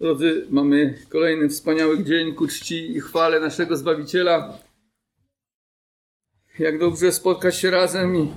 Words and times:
Drodzy, 0.00 0.46
mamy 0.50 0.98
kolejny 1.08 1.48
wspaniały 1.48 2.04
dzień 2.04 2.34
ku 2.34 2.46
czci 2.46 2.96
i 2.96 3.00
chwale 3.00 3.40
naszego 3.40 3.76
Zbawiciela. 3.76 4.58
Jak 6.58 6.78
dobrze 6.78 7.12
spotkać 7.12 7.56
się 7.56 7.70
razem 7.70 8.16
i 8.16 8.28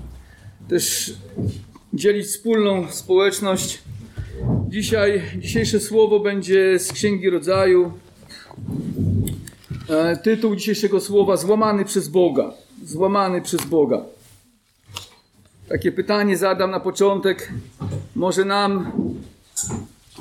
też 0.70 1.14
dzielić 1.94 2.28
wspólną 2.28 2.92
społeczność. 2.92 3.82
Dzisiaj, 4.70 5.22
dzisiejsze 5.38 5.80
słowo 5.80 6.20
będzie 6.20 6.80
z 6.80 6.94
Księgi 6.94 7.30
Rodzaju. 7.30 7.92
E, 9.90 10.18
tytuł 10.18 10.56
dzisiejszego 10.56 11.00
słowa 11.00 11.38
Złamany 11.38 11.86
przez 11.86 12.08
Boga. 12.08 12.54
Złamany 12.84 13.42
przez 13.42 13.66
Boga. 13.66 14.06
Takie 15.70 15.92
pytanie 15.92 16.38
zadam 16.38 16.72
na 16.72 16.80
początek. 16.80 17.52
Może 18.16 18.46
nam 18.46 18.92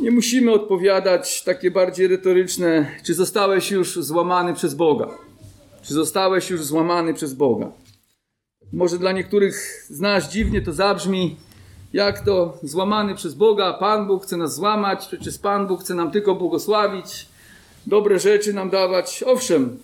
nie 0.00 0.10
musimy 0.10 0.52
odpowiadać 0.52 1.44
takie 1.44 1.70
bardziej 1.70 2.08
retoryczne, 2.08 2.90
czy 3.02 3.14
zostałeś 3.14 3.70
już 3.70 3.94
złamany 3.96 4.54
przez 4.54 4.74
Boga? 4.74 5.08
Czy 5.82 5.94
zostałeś 5.94 6.50
już 6.50 6.64
złamany 6.64 7.14
przez 7.14 7.34
Boga? 7.34 7.72
Może 8.72 8.98
dla 8.98 9.12
niektórych 9.12 9.86
z 9.88 10.00
nas 10.00 10.32
dziwnie 10.32 10.62
to 10.62 10.72
zabrzmi, 10.72 11.36
jak 11.92 12.24
to 12.24 12.58
złamany 12.62 13.14
przez 13.14 13.34
Boga, 13.34 13.72
Pan 13.72 14.06
Bóg 14.06 14.24
chce 14.24 14.36
nas 14.36 14.54
złamać, 14.54 15.06
przecież 15.06 15.38
Pan 15.38 15.66
Bóg 15.66 15.80
chce 15.80 15.94
nam 15.94 16.10
tylko 16.10 16.34
błogosławić, 16.34 17.26
dobre 17.86 18.18
rzeczy 18.18 18.52
nam 18.52 18.70
dawać. 18.70 19.24
Owszem, 19.26 19.78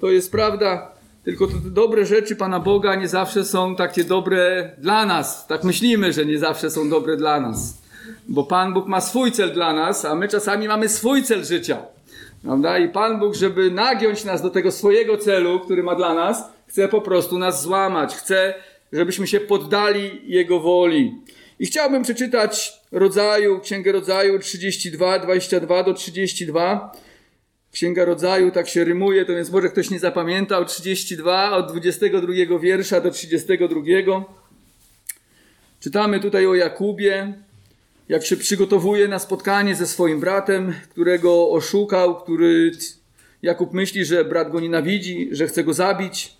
to 0.00 0.10
jest 0.10 0.32
prawda, 0.32 0.92
tylko 1.24 1.46
te 1.46 1.52
dobre 1.70 2.06
rzeczy 2.06 2.36
Pana 2.36 2.60
Boga 2.60 2.94
nie 2.94 3.08
zawsze 3.08 3.44
są 3.44 3.76
takie 3.76 4.04
dobre 4.04 4.70
dla 4.78 5.06
nas. 5.06 5.46
Tak 5.46 5.64
myślimy, 5.64 6.12
że 6.12 6.26
nie 6.26 6.38
zawsze 6.38 6.70
są 6.70 6.90
dobre 6.90 7.16
dla 7.16 7.40
nas. 7.40 7.87
Bo 8.28 8.44
Pan 8.44 8.74
Bóg 8.74 8.86
ma 8.86 9.00
swój 9.00 9.32
cel 9.32 9.52
dla 9.52 9.72
nas, 9.72 10.04
a 10.04 10.14
my 10.14 10.28
czasami 10.28 10.68
mamy 10.68 10.88
swój 10.88 11.22
cel 11.22 11.44
życia. 11.44 11.82
Prawda? 12.42 12.78
I 12.78 12.88
Pan 12.88 13.18
Bóg, 13.18 13.34
żeby 13.34 13.70
nagiąć 13.70 14.24
nas 14.24 14.42
do 14.42 14.50
tego 14.50 14.72
swojego 14.72 15.16
celu, 15.16 15.60
który 15.60 15.82
ma 15.82 15.94
dla 15.94 16.14
nas, 16.14 16.44
chce 16.66 16.88
po 16.88 17.00
prostu 17.00 17.38
nas 17.38 17.62
złamać. 17.62 18.14
Chce, 18.14 18.54
żebyśmy 18.92 19.26
się 19.26 19.40
poddali 19.40 20.20
Jego 20.24 20.60
woli. 20.60 21.14
I 21.58 21.66
chciałbym 21.66 22.02
przeczytać 22.02 22.72
rodzaju, 22.92 23.60
Księgę 23.60 23.92
Rodzaju 23.92 24.38
32, 24.38 25.18
22 25.18 25.82
do 25.82 25.94
32. 25.94 26.92
Księga 27.72 28.04
Rodzaju 28.04 28.50
tak 28.50 28.68
się 28.68 28.84
rymuje, 28.84 29.24
to 29.24 29.34
więc 29.34 29.50
może 29.50 29.68
ktoś 29.68 29.90
nie 29.90 29.98
zapamiętał. 29.98 30.64
32 30.64 31.56
od 31.56 31.72
22 31.72 32.58
wiersza 32.58 33.00
do 33.00 33.10
32. 33.10 34.24
Czytamy 35.80 36.20
tutaj 36.20 36.46
o 36.46 36.54
Jakubie, 36.54 37.32
jak 38.08 38.26
się 38.26 38.36
przygotowuje 38.36 39.08
na 39.08 39.18
spotkanie 39.18 39.74
ze 39.74 39.86
swoim 39.86 40.20
bratem, 40.20 40.74
którego 40.90 41.50
oszukał, 41.50 42.16
który 42.16 42.72
Jakub 43.42 43.72
myśli, 43.72 44.04
że 44.04 44.24
brat 44.24 44.50
go 44.50 44.60
nienawidzi, 44.60 45.28
że 45.32 45.46
chce 45.46 45.64
go 45.64 45.74
zabić. 45.74 46.36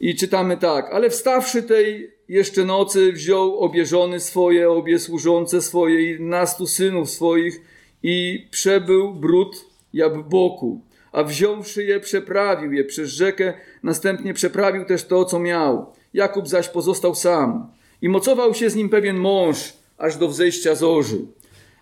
I 0.00 0.16
czytamy 0.16 0.56
tak, 0.56 0.90
ale 0.92 1.10
wstawszy 1.10 1.62
tej 1.62 2.10
jeszcze 2.28 2.64
nocy 2.64 3.12
wziął 3.12 3.58
obie 3.58 3.86
żony 3.86 4.20
swoje, 4.20 4.70
obie 4.70 4.98
służące 4.98 5.62
swoje 5.62 6.12
i 6.12 6.20
nastu 6.20 6.66
synów 6.66 7.10
swoich 7.10 7.60
i 8.02 8.46
przebył 8.50 9.14
brud 9.14 9.64
jak 9.92 10.28
boku, 10.28 10.80
a 11.12 11.24
wziąwszy 11.24 11.84
je 11.84 12.00
przeprawił 12.00 12.72
je 12.72 12.84
przez 12.84 13.10
rzekę, 13.10 13.52
następnie 13.82 14.34
przeprawił 14.34 14.84
też 14.84 15.04
to, 15.04 15.24
co 15.24 15.38
miał. 15.38 15.92
Jakub 16.14 16.48
zaś 16.48 16.68
pozostał 16.68 17.14
sam 17.14 17.66
i 18.02 18.08
mocował 18.08 18.54
się 18.54 18.70
z 18.70 18.74
nim 18.74 18.88
pewien 18.88 19.16
mąż, 19.16 19.72
aż 19.98 20.16
do 20.16 20.28
wzejścia 20.28 20.74
zorzy. 20.74 21.26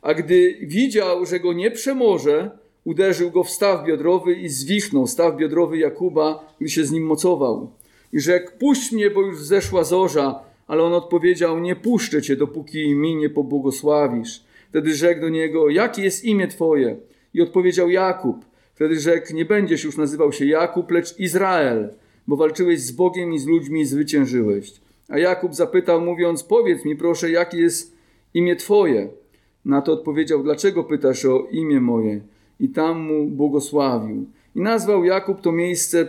A 0.03 0.15
gdy 0.15 0.59
widział, 0.63 1.27
że 1.27 1.41
go 1.41 1.53
nie 1.53 1.71
przemoże, 1.71 2.51
uderzył 2.85 3.31
go 3.31 3.45
w 3.45 3.51
staw 3.51 3.87
biodrowy 3.87 4.35
i 4.35 4.49
zwichnął 4.49 5.07
staw 5.07 5.37
biodrowy 5.37 5.79
Jakuba, 5.79 6.55
gdy 6.61 6.71
się 6.71 6.85
z 6.85 6.91
nim 6.91 7.07
mocował. 7.07 7.71
I 8.13 8.21
rzekł, 8.21 8.51
puść 8.59 8.93
mnie, 8.93 9.11
bo 9.11 9.21
już 9.21 9.39
wzeszła 9.39 9.85
zorza, 9.85 10.41
ale 10.67 10.83
on 10.83 10.93
odpowiedział, 10.93 11.61
nie 11.61 11.77
puszczę 11.77 12.23
cię, 12.23 12.37
dopóki 12.37 12.95
mi 12.95 13.17
nie 13.17 13.31
pobłogosławisz. 13.31 14.45
Wtedy 14.69 14.95
rzekł 14.95 15.21
do 15.21 15.29
niego, 15.29 15.69
jakie 15.69 16.03
jest 16.03 16.25
imię 16.25 16.49
twoje? 16.49 16.97
I 17.35 17.43
odpowiedział 17.43 17.91
Jakub. 17.91 18.45
Wtedy 18.75 19.01
rzekł, 19.01 19.35
nie 19.35 19.45
będziesz 19.45 19.85
już 19.85 19.97
nazywał 19.97 20.33
się 20.33 20.47
Jakub, 20.47 20.91
lecz 20.91 21.19
Izrael, 21.19 21.95
bo 22.27 22.37
walczyłeś 22.37 22.81
z 22.81 22.93
Bogiem 22.93 23.33
i 23.33 23.39
z 23.39 23.47
ludźmi 23.47 23.81
i 23.81 23.87
zwyciężyłeś. 23.87 24.73
A 25.09 25.19
Jakub 25.19 25.55
zapytał, 25.55 26.01
mówiąc, 26.01 26.43
powiedz 26.43 26.85
mi 26.85 26.97
proszę, 26.97 27.31
jakie 27.31 27.59
jest 27.59 27.97
imię 28.35 28.57
Twoje. 28.57 29.09
Na 29.65 29.83
to 29.83 29.93
odpowiedział, 29.93 30.43
dlaczego 30.43 30.85
pytasz 30.85 31.25
o 31.25 31.47
imię 31.51 31.81
moje? 31.81 32.21
I 32.61 32.69
tam 32.69 33.01
mu 33.01 33.27
błogosławił. 33.27 34.27
I 34.57 34.61
nazwał 34.61 35.05
Jakub 35.05 35.41
to 35.41 35.53
miejsce 35.53 36.09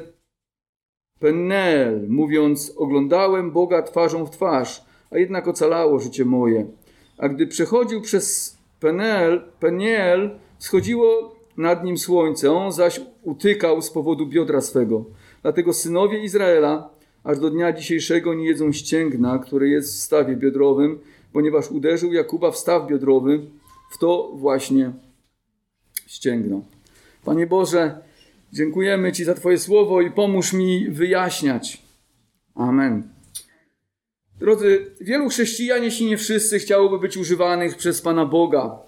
Pennel, 1.19 2.05
mówiąc, 2.09 2.73
oglądałem 2.77 3.51
Boga 3.51 3.81
twarzą 3.81 4.25
w 4.25 4.29
twarz, 4.29 4.85
a 5.11 5.17
jednak 5.17 5.47
ocalało 5.47 5.99
życie 5.99 6.25
moje. 6.25 6.65
A 7.17 7.29
gdy 7.29 7.47
przechodził 7.47 8.01
przez 8.01 8.57
Peniel, 8.79 9.41
Peniel 9.59 10.39
schodziło 10.59 11.35
nad 11.57 11.83
nim 11.83 11.97
słońce, 11.97 12.51
on 12.51 12.71
zaś 12.71 13.01
utykał 13.23 13.81
z 13.81 13.89
powodu 13.89 14.27
biodra 14.27 14.61
swego. 14.61 15.05
Dlatego 15.41 15.73
synowie 15.73 16.23
Izraela 16.23 16.89
aż 17.23 17.39
do 17.39 17.49
dnia 17.49 17.73
dzisiejszego 17.73 18.33
nie 18.33 18.45
jedzą 18.45 18.71
ścięgna, 18.71 19.39
które 19.39 19.67
jest 19.67 19.93
w 19.93 19.99
stawie 19.99 20.35
biodrowym, 20.35 20.99
ponieważ 21.33 21.71
uderzył 21.71 22.13
Jakuba 22.13 22.51
w 22.51 22.57
staw 22.57 22.87
biodrowy, 22.87 23.39
w 23.91 23.97
to 23.97 24.31
właśnie 24.35 24.91
ścięgno. 26.07 26.61
Panie 27.25 27.47
Boże, 27.47 28.01
dziękujemy 28.53 29.11
Ci 29.11 29.23
za 29.23 29.33
Twoje 29.33 29.57
słowo 29.57 30.01
i 30.01 30.11
pomóż 30.11 30.53
mi 30.53 30.89
wyjaśniać. 30.89 31.81
Amen. 32.55 33.03
Drodzy, 34.39 34.91
wielu 35.01 35.29
chrześcijan, 35.29 35.83
jeśli 35.83 36.05
nie 36.05 36.17
wszyscy, 36.17 36.59
chciałoby 36.59 36.99
być 36.99 37.17
używanych 37.17 37.77
przez 37.77 38.01
Pana 38.01 38.25
Boga, 38.25 38.79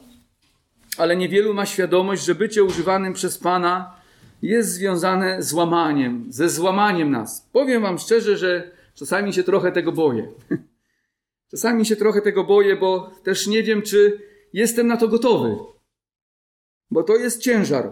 ale 0.98 1.16
niewielu 1.16 1.54
ma 1.54 1.66
świadomość, 1.66 2.26
że 2.26 2.36
bycie 2.36 2.64
używanym 2.64 3.14
przez 3.14 3.38
Pana 3.38 3.96
jest 4.42 4.70
związane 4.70 5.44
z 5.44 5.54
łamaniem, 5.54 6.26
ze 6.30 6.50
złamaniem 6.50 7.12
nas. 7.12 7.50
Powiem 7.52 7.82
Wam 7.82 8.00
szczerze, 8.00 8.38
że 8.38 8.72
czasami 8.96 9.34
się 9.34 9.44
trochę 9.44 9.72
tego 9.72 9.92
boję. 9.92 10.28
Czasami 11.54 11.86
się 11.86 11.96
trochę 11.96 12.22
tego 12.22 12.44
boję, 12.44 12.76
bo 12.76 13.12
też 13.24 13.48
nie 13.48 13.64
wiem, 13.64 13.82
czy 13.82 14.22
jestem 14.54 14.88
na 14.88 14.98
to 14.98 15.08
gotowy. 15.08 15.56
Bo 16.92 17.04
to 17.04 17.16
jest 17.16 17.42
ciężar, 17.42 17.92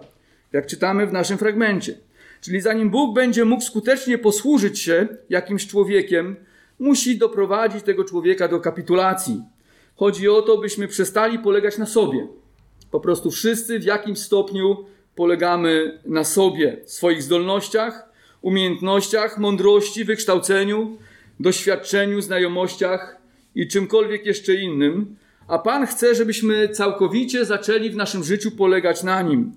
jak 0.53 0.67
czytamy 0.67 1.07
w 1.07 1.13
naszym 1.13 1.37
fragmencie. 1.37 1.97
Czyli 2.41 2.61
zanim 2.61 2.89
Bóg 2.89 3.15
będzie 3.15 3.45
mógł 3.45 3.63
skutecznie 3.63 4.17
posłużyć 4.17 4.79
się 4.79 5.07
jakimś 5.29 5.67
człowiekiem, 5.67 6.35
musi 6.79 7.17
doprowadzić 7.17 7.83
tego 7.83 8.03
człowieka 8.03 8.47
do 8.47 8.59
kapitulacji. 8.59 9.43
Chodzi 9.95 10.29
o 10.29 10.41
to, 10.41 10.57
byśmy 10.57 10.87
przestali 10.87 11.39
polegać 11.39 11.77
na 11.77 11.85
sobie. 11.85 12.27
Po 12.91 12.99
prostu 12.99 13.31
wszyscy 13.31 13.79
w 13.79 13.83
jakimś 13.83 14.19
stopniu 14.19 14.85
polegamy 15.15 16.01
na 16.05 16.23
sobie, 16.23 16.81
swoich 16.85 17.23
zdolnościach, 17.23 18.09
umiejętnościach, 18.41 19.37
mądrości, 19.37 20.05
wykształceniu, 20.05 20.97
doświadczeniu, 21.39 22.21
znajomościach 22.21 23.20
i 23.55 23.67
czymkolwiek 23.67 24.25
jeszcze 24.25 24.55
innym, 24.55 25.15
a 25.47 25.59
Pan 25.59 25.87
chce, 25.87 26.15
żebyśmy 26.15 26.69
całkowicie 26.69 27.45
zaczęli 27.45 27.89
w 27.89 27.95
naszym 27.95 28.23
życiu 28.23 28.51
polegać 28.51 29.03
na 29.03 29.21
Nim. 29.21 29.51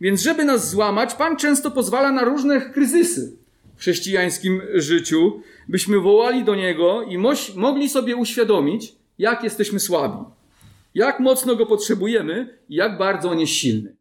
Więc, 0.00 0.22
żeby 0.22 0.44
nas 0.44 0.70
złamać, 0.70 1.14
Pan 1.14 1.36
często 1.36 1.70
pozwala 1.70 2.12
na 2.12 2.24
różne 2.24 2.60
kryzysy 2.60 3.36
w 3.76 3.80
chrześcijańskim 3.80 4.62
życiu, 4.74 5.42
byśmy 5.68 6.00
wołali 6.00 6.44
do 6.44 6.54
Niego 6.54 7.02
i 7.02 7.18
mogli 7.56 7.88
sobie 7.88 8.16
uświadomić, 8.16 8.94
jak 9.18 9.44
jesteśmy 9.44 9.80
słabi, 9.80 10.24
jak 10.94 11.20
mocno 11.20 11.56
Go 11.56 11.66
potrzebujemy 11.66 12.58
i 12.68 12.74
jak 12.74 12.98
bardzo 12.98 13.30
On 13.30 13.40
jest 13.40 13.52
silny. 13.52 13.96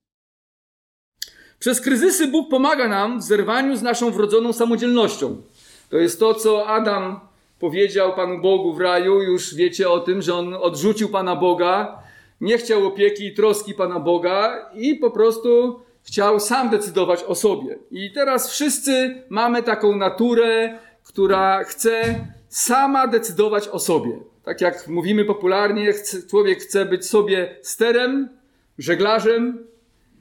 Przez 1.59 1.81
kryzysy 1.81 2.27
Bóg 2.27 2.49
pomaga 2.49 2.87
nam 2.87 3.19
w 3.19 3.23
zerwaniu 3.23 3.75
z 3.75 3.81
naszą 3.81 4.11
wrodzoną 4.11 4.53
samodzielnością. 4.53 5.41
To 5.89 5.97
jest 5.97 6.19
to, 6.19 6.33
co 6.33 6.67
Adam 6.67 7.19
powiedział 7.59 8.15
Panu 8.15 8.41
Bogu 8.41 8.73
w 8.73 8.79
raju. 8.79 9.21
Już 9.21 9.55
wiecie 9.55 9.89
o 9.89 9.99
tym, 9.99 10.21
że 10.21 10.35
on 10.35 10.53
odrzucił 10.53 11.09
Pana 11.09 11.35
Boga, 11.35 12.03
nie 12.41 12.57
chciał 12.57 12.87
opieki 12.87 13.25
i 13.25 13.33
troski 13.33 13.73
Pana 13.73 13.99
Boga 13.99 14.69
i 14.73 14.95
po 14.95 15.11
prostu 15.11 15.79
chciał 16.03 16.39
sam 16.39 16.69
decydować 16.69 17.23
o 17.23 17.35
sobie. 17.35 17.77
I 17.91 18.11
teraz 18.11 18.51
wszyscy 18.51 19.23
mamy 19.29 19.63
taką 19.63 19.95
naturę, 19.95 20.79
która 21.03 21.63
chce 21.63 22.25
sama 22.49 23.07
decydować 23.07 23.67
o 23.67 23.79
sobie. 23.79 24.19
Tak 24.43 24.61
jak 24.61 24.87
mówimy 24.87 25.25
popularnie, 25.25 25.93
człowiek 26.29 26.59
chce 26.59 26.85
być 26.85 27.05
sobie 27.05 27.55
sterem, 27.61 28.29
żeglarzem, 28.77 29.69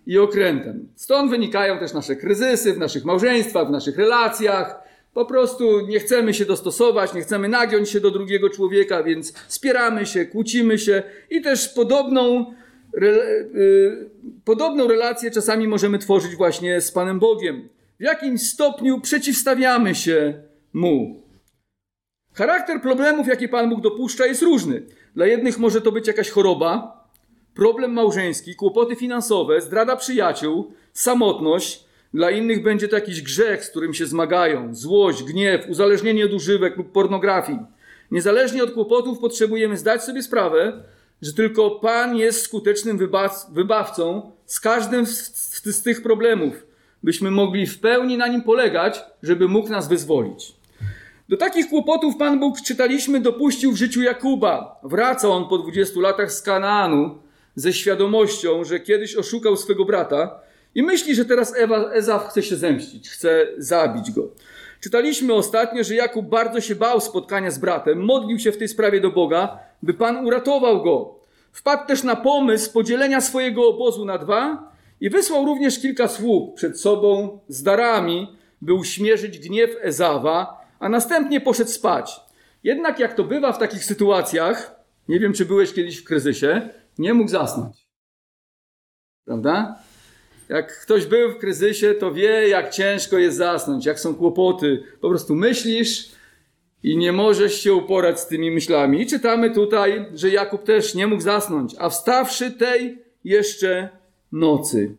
i 0.09 0.19
okrętem. 0.19 0.89
Stąd 0.97 1.31
wynikają 1.31 1.79
też 1.79 1.93
nasze 1.93 2.17
kryzysy 2.17 2.73
w 2.73 2.79
naszych 2.79 3.05
małżeństwach, 3.05 3.69
w 3.69 3.71
naszych 3.71 3.99
relacjach. 3.99 4.81
Po 5.19 5.25
prostu 5.25 5.81
nie 5.81 6.01
chcemy 6.01 6.35
się 6.35 6.45
dostosować, 6.45 7.15
nie 7.15 7.21
chcemy 7.21 7.49
nagiąć 7.49 7.91
się 7.91 8.01
do 8.01 8.11
drugiego 8.11 8.51
człowieka, 8.51 9.03
więc 9.03 9.33
spieramy 9.49 10.07
się, 10.07 10.25
kłócimy 10.25 10.79
się 10.79 11.03
i 11.31 11.43
też 11.43 11.69
podobną 11.69 12.55
y, 12.95 14.11
podobną 14.45 14.89
relację 14.89 15.31
czasami 15.31 15.69
możemy 15.69 15.99
tworzyć 15.99 16.37
właśnie 16.37 16.81
z 16.81 16.93
Panem 16.93 17.19
Bogiem. 17.19 17.69
W 18.01 18.03
jakim 18.03 18.39
stopniu 18.39 19.01
przeciwstawiamy 19.01 19.95
się 19.95 20.43
Mu. 20.73 21.23
Charakter 22.35 22.83
problemów, 22.83 23.27
jakie 23.27 23.49
Pan 23.49 23.71
Bóg 23.71 23.81
dopuszcza, 23.81 24.27
jest 24.27 24.43
różny. 24.43 24.83
Dla 25.15 25.27
jednych 25.27 25.59
może 25.59 25.81
to 25.81 25.93
być 25.93 26.07
jakaś 26.07 26.31
choroba, 26.31 27.05
problem 27.55 27.93
małżeński, 27.93 28.55
kłopoty 28.55 28.97
finansowe, 28.97 29.61
zdrada 29.61 29.97
przyjaciół, 29.97 30.73
samotność. 30.93 31.88
Dla 32.15 32.31
innych 32.31 32.63
będzie 32.63 32.89
to 32.89 32.97
jakiś 32.97 33.23
grzech, 33.23 33.65
z 33.65 33.71
którym 33.71 33.95
się 33.95 34.07
zmagają, 34.07 34.75
złość, 34.75 35.23
gniew, 35.23 35.69
uzależnienie 35.69 36.25
od 36.25 36.33
używek 36.33 36.77
lub 36.77 36.93
pornografii. 36.93 37.59
Niezależnie 38.11 38.63
od 38.63 38.71
kłopotów 38.71 39.19
potrzebujemy 39.19 39.77
zdać 39.77 40.05
sobie 40.05 40.23
sprawę, 40.23 40.83
że 41.23 41.33
tylko 41.33 41.71
Pan 41.71 42.17
jest 42.17 42.43
skutecznym 42.43 42.99
wybawcą 43.53 44.33
z 44.47 44.61
każdym 44.61 45.07
z 45.07 45.83
tych 45.83 46.03
problemów, 46.03 46.67
byśmy 47.03 47.31
mogli 47.31 47.67
w 47.67 47.81
pełni 47.81 48.17
na 48.17 48.29
nim 48.29 48.43
polegać, 48.43 49.01
żeby 49.23 49.49
mógł 49.49 49.69
nas 49.69 49.89
wyzwolić. 49.89 50.53
Do 51.29 51.37
takich 51.37 51.69
kłopotów 51.69 52.17
Pan 52.17 52.41
Bóg, 52.41 52.61
czytaliśmy, 52.61 53.21
dopuścił 53.21 53.73
w 53.73 53.77
życiu 53.77 54.03
Jakuba. 54.03 54.81
Wraca 54.83 55.29
on 55.29 55.49
po 55.49 55.59
20 55.59 56.01
latach 56.01 56.33
z 56.33 56.43
Kanaanu 56.43 57.19
ze 57.55 57.73
świadomością, 57.73 58.65
że 58.65 58.81
kiedyś 58.81 59.17
oszukał 59.17 59.57
swego 59.57 59.85
brata 59.85 60.41
i 60.75 60.83
myśli, 60.83 61.15
że 61.15 61.25
teraz 61.25 61.57
Ewa, 61.57 61.91
Ezaw 61.93 62.29
chce 62.29 62.43
się 62.43 62.57
zemścić, 62.57 63.11
chce 63.11 63.47
zabić 63.59 64.11
go. 64.11 64.29
Czytaliśmy 64.81 65.35
ostatnio, 65.35 65.85
że 65.85 65.95
Jakub 65.95 66.27
bardzo 66.27 66.61
się 66.61 66.75
bał 66.75 67.01
spotkania 67.01 67.51
z 67.51 67.59
bratem, 67.59 68.05
modlił 68.05 68.39
się 68.39 68.53
w 68.53 68.59
tej 68.59 68.69
sprawie 68.69 69.01
do 69.01 69.11
Boga, 69.11 69.59
by 69.83 69.95
Pan 69.95 70.27
uratował 70.27 70.83
go. 70.83 71.19
Wpadł 71.53 71.87
też 71.87 72.03
na 72.03 72.17
pomysł 72.17 72.73
podzielenia 72.73 73.21
swojego 73.21 73.69
obozu 73.69 74.05
na 74.05 74.19
dwa 74.19 74.73
i 75.01 75.11
wysłał 75.11 75.45
również 75.45 75.81
kilka 75.81 76.09
sług 76.09 76.57
przed 76.57 76.81
sobą 76.81 77.39
z 77.49 77.63
darami, 77.63 78.37
by 78.61 78.75
uśmierzyć 78.75 79.39
gniew 79.39 79.71
Ezawa, 79.81 80.67
a 80.79 80.89
następnie 80.89 81.41
poszedł 81.41 81.71
spać. 81.71 82.21
Jednak 82.65 82.99
jak 82.99 83.15
to 83.15 83.25
bywa 83.25 83.53
w 83.53 83.59
takich 83.59 83.85
sytuacjach, 83.85 84.81
nie 85.09 85.21
wiem 85.21 85.33
czy 85.33 85.47
byłeś 85.47 85.73
kiedyś 85.73 85.99
w 85.99 86.05
kryzysie, 86.05 86.69
nie 86.99 87.15
mógł 87.15 87.31
zasnąć. 87.31 87.89
Prawda? 89.25 89.79
Jak 90.49 90.81
ktoś 90.81 91.07
był 91.07 91.33
w 91.33 91.39
kryzysie, 91.39 91.95
to 91.95 92.13
wie, 92.13 92.49
jak 92.49 92.71
ciężko 92.71 93.19
jest 93.19 93.37
zasnąć, 93.37 93.87
jak 93.87 94.01
są 94.01 94.15
kłopoty. 94.15 94.83
Po 95.01 95.09
prostu 95.09 95.35
myślisz 95.35 96.09
i 96.83 96.97
nie 96.97 97.13
możesz 97.13 97.61
się 97.61 97.75
uporać 97.75 98.21
z 98.21 98.27
tymi 98.27 98.51
myślami. 98.51 99.03
I 99.03 99.07
czytamy 99.07 99.51
tutaj, 99.51 100.07
że 100.15 100.31
Jakub 100.31 100.65
też 100.65 100.95
nie 100.95 101.07
mógł 101.07 101.23
zasnąć, 101.23 101.75
a 101.79 101.89
wstawszy 101.91 102.51
tej 102.51 102.99
jeszcze 103.25 103.89
nocy. 104.33 104.97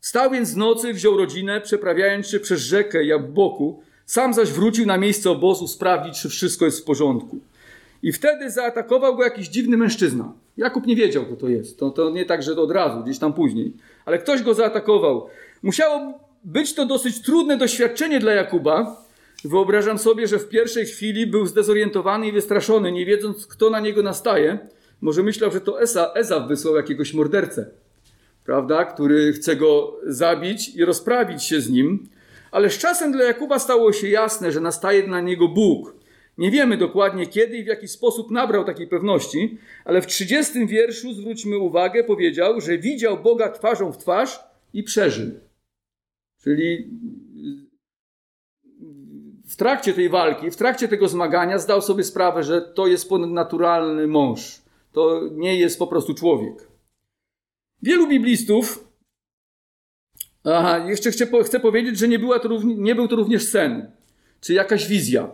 Stał 0.00 0.30
więc 0.30 0.48
z 0.48 0.56
nocy, 0.56 0.94
wziął 0.94 1.16
rodzinę, 1.16 1.60
przeprawiając 1.60 2.26
się 2.26 2.40
przez 2.40 2.60
rzekę 2.60 3.04
Jabboku, 3.04 3.82
sam 4.06 4.34
zaś 4.34 4.50
wrócił 4.50 4.86
na 4.86 4.98
miejsce 4.98 5.30
obozu 5.30 5.68
sprawdzić, 5.68 6.20
czy 6.20 6.28
wszystko 6.28 6.64
jest 6.64 6.80
w 6.80 6.84
porządku. 6.84 7.38
I 8.02 8.12
wtedy 8.12 8.50
zaatakował 8.50 9.16
go 9.16 9.24
jakiś 9.24 9.48
dziwny 9.48 9.76
mężczyzna. 9.76 10.32
Jakub 10.56 10.86
nie 10.86 10.96
wiedział, 10.96 11.24
kto 11.24 11.36
to 11.36 11.48
jest. 11.48 11.78
To, 11.78 11.90
to 11.90 12.10
nie 12.10 12.24
tak, 12.24 12.42
że 12.42 12.52
od 12.52 12.70
razu, 12.70 13.02
gdzieś 13.02 13.18
tam 13.18 13.32
później. 13.32 13.72
Ale 14.04 14.18
ktoś 14.18 14.42
go 14.42 14.54
zaatakował. 14.54 15.26
Musiało 15.62 16.18
być 16.44 16.74
to 16.74 16.86
dosyć 16.86 17.22
trudne 17.22 17.56
doświadczenie 17.56 18.20
dla 18.20 18.32
Jakuba. 18.32 19.04
Wyobrażam 19.44 19.98
sobie, 19.98 20.26
że 20.26 20.38
w 20.38 20.48
pierwszej 20.48 20.86
chwili 20.86 21.26
był 21.26 21.46
zdezorientowany 21.46 22.28
i 22.28 22.32
wystraszony, 22.32 22.92
nie 22.92 23.06
wiedząc, 23.06 23.46
kto 23.46 23.70
na 23.70 23.80
niego 23.80 24.02
nastaje. 24.02 24.58
Może 25.00 25.22
myślał, 25.22 25.50
że 25.50 25.60
to 25.60 25.80
Esa, 25.80 26.12
Ezaw 26.14 26.48
wysłał 26.48 26.76
jakiegoś 26.76 27.14
mordercę, 27.14 27.70
prawda, 28.44 28.84
który 28.84 29.32
chce 29.32 29.56
go 29.56 29.96
zabić 30.06 30.74
i 30.74 30.84
rozprawić 30.84 31.42
się 31.44 31.60
z 31.60 31.70
nim. 31.70 32.08
Ale 32.50 32.70
z 32.70 32.78
czasem 32.78 33.12
dla 33.12 33.24
Jakuba 33.24 33.58
stało 33.58 33.92
się 33.92 34.08
jasne, 34.08 34.52
że 34.52 34.60
nastaje 34.60 35.06
na 35.06 35.20
niego 35.20 35.48
Bóg. 35.48 35.95
Nie 36.38 36.50
wiemy 36.50 36.76
dokładnie 36.76 37.26
kiedy 37.26 37.56
i 37.56 37.64
w 37.64 37.66
jaki 37.66 37.88
sposób 37.88 38.30
nabrał 38.30 38.64
takiej 38.64 38.86
pewności, 38.88 39.58
ale 39.84 40.02
w 40.02 40.06
30 40.06 40.66
wierszu, 40.66 41.12
zwróćmy 41.14 41.58
uwagę, 41.58 42.04
powiedział, 42.04 42.60
że 42.60 42.78
widział 42.78 43.22
Boga 43.22 43.48
twarzą 43.52 43.92
w 43.92 43.98
twarz 43.98 44.40
i 44.72 44.82
przeżył. 44.82 45.30
Czyli 46.42 46.90
w 49.46 49.56
trakcie 49.56 49.94
tej 49.94 50.08
walki, 50.08 50.50
w 50.50 50.56
trakcie 50.56 50.88
tego 50.88 51.08
zmagania 51.08 51.58
zdał 51.58 51.82
sobie 51.82 52.04
sprawę, 52.04 52.42
że 52.42 52.62
to 52.62 52.86
jest 52.86 53.08
ponadnaturalny 53.08 54.06
mąż. 54.06 54.62
To 54.92 55.20
nie 55.32 55.58
jest 55.58 55.78
po 55.78 55.86
prostu 55.86 56.14
człowiek. 56.14 56.68
Wielu 57.82 58.08
biblistów 58.08 58.86
Aha, 60.44 60.78
jeszcze 60.88 61.10
chcę, 61.10 61.26
chcę 61.44 61.60
powiedzieć, 61.60 61.98
że 61.98 62.08
nie, 62.08 62.18
była 62.18 62.38
to 62.38 62.48
nie 62.64 62.94
był 62.94 63.08
to 63.08 63.16
również 63.16 63.44
sen, 63.44 63.90
czy 64.40 64.54
jakaś 64.54 64.88
wizja, 64.88 65.32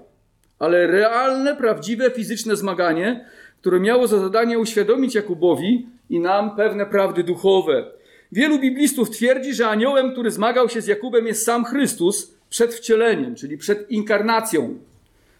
ale 0.62 0.86
realne, 0.86 1.56
prawdziwe, 1.56 2.10
fizyczne 2.10 2.56
zmaganie, 2.56 3.26
które 3.60 3.80
miało 3.80 4.06
za 4.06 4.18
zadanie 4.18 4.58
uświadomić 4.58 5.14
Jakubowi 5.14 5.86
i 6.10 6.20
nam 6.20 6.56
pewne 6.56 6.86
prawdy 6.86 7.24
duchowe. 7.24 7.90
Wielu 8.32 8.58
biblistów 8.58 9.10
twierdzi, 9.10 9.54
że 9.54 9.68
aniołem, 9.68 10.12
który 10.12 10.30
zmagał 10.30 10.68
się 10.68 10.80
z 10.80 10.86
Jakubem, 10.86 11.26
jest 11.26 11.44
sam 11.44 11.64
Chrystus 11.64 12.34
przed 12.50 12.74
wcieleniem, 12.74 13.34
czyli 13.34 13.58
przed 13.58 13.90
inkarnacją, 13.90 14.78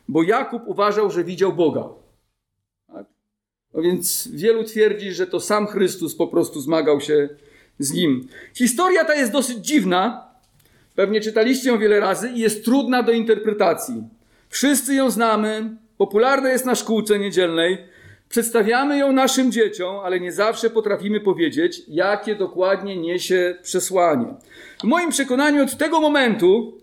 bo 0.08 0.22
Jakub 0.22 0.62
uważał, 0.66 1.10
że 1.10 1.24
widział 1.24 1.52
Boga. 1.52 1.88
Tak? 2.86 3.06
No 3.74 3.82
więc 3.82 4.28
wielu 4.32 4.64
twierdzi, 4.64 5.12
że 5.12 5.26
to 5.26 5.40
sam 5.40 5.66
Chrystus 5.66 6.16
po 6.16 6.26
prostu 6.26 6.60
zmagał 6.60 7.00
się 7.00 7.28
z 7.78 7.92
nim. 7.92 8.28
Historia 8.54 9.04
ta 9.04 9.14
jest 9.14 9.32
dosyć 9.32 9.58
dziwna. 9.58 10.28
Pewnie 10.94 11.20
czytaliście 11.20 11.68
ją 11.68 11.78
wiele 11.78 12.00
razy 12.00 12.30
i 12.30 12.38
jest 12.38 12.64
trudna 12.64 13.02
do 13.02 13.12
interpretacji. 13.12 14.04
Wszyscy 14.52 14.94
ją 14.94 15.10
znamy, 15.10 15.76
popularna 15.98 16.48
jest 16.50 16.66
na 16.66 16.74
szkółce 16.74 17.18
niedzielnej. 17.18 17.78
Przedstawiamy 18.28 18.98
ją 18.98 19.12
naszym 19.12 19.52
dzieciom, 19.52 19.96
ale 20.04 20.20
nie 20.20 20.32
zawsze 20.32 20.70
potrafimy 20.70 21.20
powiedzieć, 21.20 21.82
jakie 21.88 22.34
dokładnie 22.34 22.96
niesie 22.96 23.56
przesłanie. 23.62 24.34
W 24.80 24.84
moim 24.84 25.10
przekonaniu 25.10 25.62
od 25.62 25.76
tego 25.76 26.00
momentu 26.00 26.78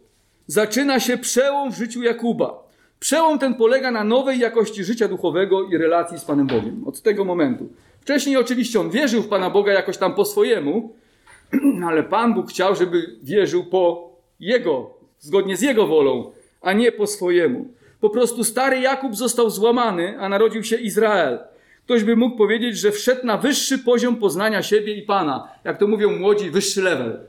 zaczyna 0.48 1.00
się 1.00 1.18
przełom 1.18 1.72
w 1.72 1.78
życiu 1.78 2.04
Jakuba. 2.04 2.64
Przełom 3.00 3.40
ten 3.40 3.54
polega 3.54 3.92
na 3.92 4.04
nowej 4.04 4.40
jakości 4.40 4.84
życia 4.84 5.08
duchowego 5.08 5.64
i 5.64 5.78
relacji 5.78 6.20
z 6.20 6.26
Panem 6.26 6.48
Bogiem. 6.48 6.84
Od 6.88 7.02
tego 7.02 7.26
momentu. 7.26 7.70
Wcześniej 8.02 8.38
oczywiście 8.38 8.80
on 8.80 8.90
wierzył 8.90 9.22
w 9.22 9.28
Pana 9.28 9.50
Boga 9.50 9.74
jakoś 9.74 9.98
tam 9.98 10.16
po 10.16 10.26
swojemu, 10.26 10.96
ale 11.88 12.04
Pan 12.04 12.34
Bóg 12.34 12.50
chciał, 12.50 12.76
żeby 12.76 13.16
wierzył 13.24 13.64
po 13.64 14.10
Jego, 14.40 14.94
zgodnie 15.20 15.58
z 15.58 15.62
Jego 15.62 15.88
wolą, 15.88 16.32
a 16.62 16.74
nie 16.74 16.92
po 16.92 17.08
swojemu. 17.08 17.74
Po 18.02 18.10
prostu 18.10 18.44
stary 18.44 18.80
Jakub 18.80 19.16
został 19.16 19.50
złamany, 19.50 20.20
a 20.20 20.30
narodził 20.30 20.64
się 20.64 20.76
Izrael. 20.76 21.40
Ktoś 21.86 22.04
by 22.04 22.16
mógł 22.16 22.38
powiedzieć, 22.38 22.78
że 22.78 22.92
wszedł 22.92 23.26
na 23.26 23.38
wyższy 23.38 23.80
poziom 23.80 24.16
poznania 24.16 24.64
siebie 24.64 24.94
i 24.94 25.02
Pana. 25.02 25.50
Jak 25.64 25.78
to 25.78 25.88
mówią 25.88 26.18
młodzi, 26.18 26.50
wyższy 26.50 26.82
level. 26.82 27.28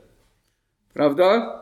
Prawda? 0.93 1.61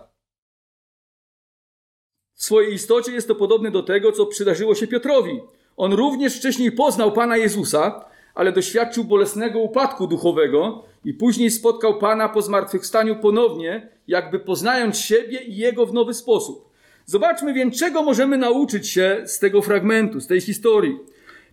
W 2.33 2.43
swojej 2.43 2.73
istocie 2.73 3.11
jest 3.11 3.27
to 3.27 3.35
podobne 3.35 3.71
do 3.71 3.83
tego, 3.83 4.11
co 4.11 4.25
przydarzyło 4.25 4.75
się 4.75 4.87
Piotrowi. 4.87 5.41
On 5.77 5.93
również 5.93 6.37
wcześniej 6.37 6.71
poznał 6.71 7.11
Pana 7.11 7.37
Jezusa, 7.37 8.05
ale 8.35 8.51
doświadczył 8.51 9.03
bolesnego 9.03 9.59
upadku 9.59 10.07
duchowego 10.07 10.83
i 11.05 11.13
później 11.13 11.51
spotkał 11.51 11.97
Pana 11.97 12.29
po 12.29 12.41
zmartwychwstaniu 12.41 13.15
ponownie, 13.15 13.89
jakby 14.07 14.39
poznając 14.39 14.97
siebie 14.97 15.41
i 15.41 15.57
Jego 15.57 15.85
w 15.85 15.93
nowy 15.93 16.13
sposób. 16.13 16.68
Zobaczmy 17.09 17.53
więc, 17.53 17.79
czego 17.79 18.03
możemy 18.03 18.37
nauczyć 18.37 18.89
się 18.89 19.21
z 19.25 19.39
tego 19.39 19.61
fragmentu, 19.61 20.19
z 20.19 20.27
tej 20.27 20.41
historii. 20.41 20.99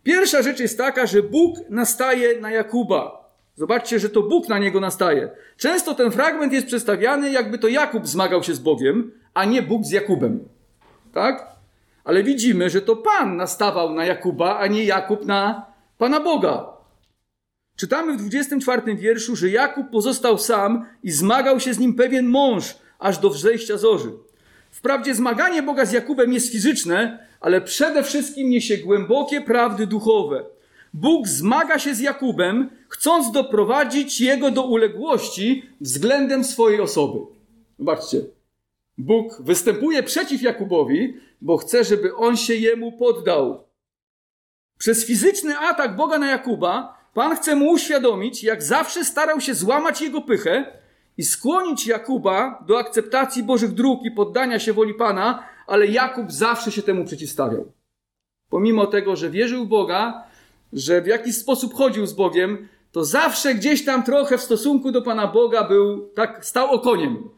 Pierwsza 0.02 0.42
rzecz 0.42 0.60
jest 0.60 0.78
taka, 0.78 1.06
że 1.06 1.22
Bóg 1.22 1.56
nastaje 1.70 2.40
na 2.40 2.50
Jakuba. 2.50 3.30
Zobaczcie, 3.54 3.98
że 3.98 4.08
to 4.08 4.22
Bóg 4.22 4.48
na 4.48 4.58
niego 4.58 4.80
nastaje. 4.80 5.30
Często 5.56 5.94
ten 5.94 6.10
fragment 6.10 6.52
jest 6.52 6.66
przedstawiany, 6.66 7.30
jakby 7.30 7.58
to 7.58 7.68
Jakub 7.68 8.06
zmagał 8.06 8.42
się 8.42 8.54
z 8.54 8.58
Bogiem, 8.58 9.12
a 9.34 9.44
nie 9.44 9.62
Bóg 9.62 9.84
z 9.84 9.90
Jakubem. 9.90 10.48
Tak? 11.12 11.46
Ale 12.04 12.22
widzimy, 12.22 12.70
że 12.70 12.82
to 12.82 12.96
Pan 12.96 13.36
nastawał 13.36 13.94
na 13.94 14.04
Jakuba, 14.04 14.58
a 14.58 14.66
nie 14.66 14.84
Jakub 14.84 15.26
na 15.26 15.66
Pana 15.98 16.20
Boga. 16.20 16.66
Czytamy 17.76 18.12
w 18.12 18.16
24 18.16 18.96
wierszu, 18.96 19.36
że 19.36 19.50
Jakub 19.50 19.90
pozostał 19.90 20.38
sam 20.38 20.84
i 21.02 21.10
zmagał 21.10 21.60
się 21.60 21.74
z 21.74 21.78
nim 21.78 21.94
pewien 21.94 22.26
mąż, 22.26 22.74
aż 22.98 23.18
do 23.18 23.30
wzejścia 23.30 23.78
zorzy. 23.78 24.25
Wprawdzie 24.76 25.14
zmaganie 25.14 25.62
Boga 25.62 25.84
z 25.84 25.92
Jakubem 25.92 26.32
jest 26.32 26.52
fizyczne, 26.52 27.26
ale 27.40 27.60
przede 27.60 28.02
wszystkim 28.02 28.50
niesie 28.50 28.78
głębokie 28.78 29.40
prawdy 29.40 29.86
duchowe. 29.86 30.44
Bóg 30.94 31.28
zmaga 31.28 31.78
się 31.78 31.94
z 31.94 32.00
Jakubem, 32.00 32.70
chcąc 32.88 33.32
doprowadzić 33.32 34.20
jego 34.20 34.50
do 34.50 34.62
uległości 34.62 35.62
względem 35.80 36.44
swojej 36.44 36.80
osoby. 36.80 37.18
Zobaczcie. 37.78 38.20
Bóg 38.98 39.42
występuje 39.42 40.02
przeciw 40.02 40.42
Jakubowi, 40.42 41.16
bo 41.40 41.56
chce, 41.56 41.84
żeby 41.84 42.14
on 42.16 42.36
się 42.36 42.54
jemu 42.54 42.92
poddał. 42.92 43.64
Przez 44.78 45.06
fizyczny 45.06 45.58
atak 45.58 45.96
Boga 45.96 46.18
na 46.18 46.30
Jakuba 46.30 46.96
Pan 47.14 47.36
chce 47.36 47.56
mu 47.56 47.70
uświadomić, 47.70 48.44
jak 48.44 48.62
zawsze 48.62 49.04
starał 49.04 49.40
się 49.40 49.54
złamać 49.54 50.00
jego 50.02 50.20
pychę 50.20 50.78
i 51.18 51.24
skłonić 51.24 51.86
Jakuba 51.86 52.64
do 52.66 52.78
akceptacji 52.78 53.42
Bożych 53.42 53.72
dróg 53.72 54.04
i 54.04 54.10
poddania 54.10 54.58
się 54.58 54.72
woli 54.72 54.94
Pana, 54.94 55.42
ale 55.66 55.86
Jakub 55.86 56.32
zawsze 56.32 56.72
się 56.72 56.82
temu 56.82 57.04
przeciwstawiał. 57.04 57.72
Pomimo 58.50 58.86
tego, 58.86 59.16
że 59.16 59.30
wierzył 59.30 59.64
w 59.64 59.68
Boga, 59.68 60.24
że 60.72 61.02
w 61.02 61.06
jakiś 61.06 61.36
sposób 61.36 61.74
chodził 61.74 62.06
z 62.06 62.12
Bogiem, 62.12 62.68
to 62.92 63.04
zawsze 63.04 63.54
gdzieś 63.54 63.84
tam 63.84 64.02
trochę 64.02 64.38
w 64.38 64.42
stosunku 64.42 64.92
do 64.92 65.02
Pana 65.02 65.26
Boga 65.26 65.64
był 65.64 66.08
tak, 66.14 66.46
stał 66.46 66.70
okoniem. 66.70 67.28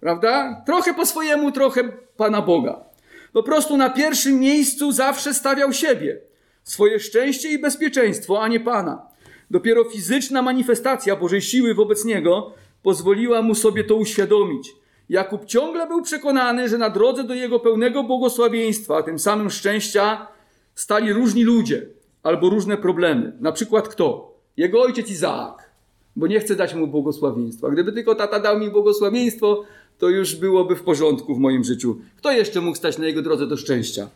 Prawda? 0.00 0.62
Trochę 0.66 0.94
po 0.94 1.06
swojemu, 1.06 1.52
trochę 1.52 1.82
Pana 2.16 2.42
Boga. 2.42 2.84
Po 3.32 3.42
prostu 3.42 3.76
na 3.76 3.90
pierwszym 3.90 4.40
miejscu 4.40 4.92
zawsze 4.92 5.34
stawiał 5.34 5.72
siebie, 5.72 6.20
swoje 6.62 7.00
szczęście 7.00 7.48
i 7.48 7.58
bezpieczeństwo, 7.58 8.42
a 8.42 8.48
nie 8.48 8.60
Pana. 8.60 9.06
Dopiero 9.50 9.84
fizyczna 9.84 10.42
manifestacja 10.42 11.16
Bożej 11.16 11.42
siły 11.42 11.74
wobec 11.74 12.04
niego 12.04 12.54
pozwoliła 12.82 13.42
mu 13.42 13.54
sobie 13.54 13.84
to 13.84 13.96
uświadomić. 13.96 14.74
Jakub 15.08 15.44
ciągle 15.44 15.86
był 15.86 16.02
przekonany, 16.02 16.68
że 16.68 16.78
na 16.78 16.90
drodze 16.90 17.24
do 17.24 17.34
jego 17.34 17.60
pełnego 17.60 18.02
błogosławieństwa, 18.02 18.96
a 18.96 19.02
tym 19.02 19.18
samym 19.18 19.50
szczęścia, 19.50 20.26
stali 20.74 21.12
różni 21.12 21.44
ludzie 21.44 21.86
albo 22.22 22.50
różne 22.50 22.76
problemy. 22.76 23.32
Na 23.40 23.52
przykład 23.52 23.88
kto? 23.88 24.34
Jego 24.56 24.82
ojciec 24.82 25.10
Izaak, 25.10 25.70
bo 26.16 26.26
nie 26.26 26.40
chce 26.40 26.56
dać 26.56 26.74
mu 26.74 26.86
błogosławieństwa. 26.86 27.70
Gdyby 27.70 27.92
tylko 27.92 28.14
tata 28.14 28.40
dał 28.40 28.58
mi 28.58 28.70
błogosławieństwo, 28.70 29.64
to 29.98 30.08
już 30.08 30.36
byłoby 30.36 30.76
w 30.76 30.82
porządku 30.82 31.34
w 31.34 31.38
moim 31.38 31.64
życiu. 31.64 31.98
Kto 32.16 32.32
jeszcze 32.32 32.60
mógł 32.60 32.76
stać 32.76 32.98
na 32.98 33.06
jego 33.06 33.22
drodze 33.22 33.46
do 33.46 33.56
szczęścia? 33.56 34.08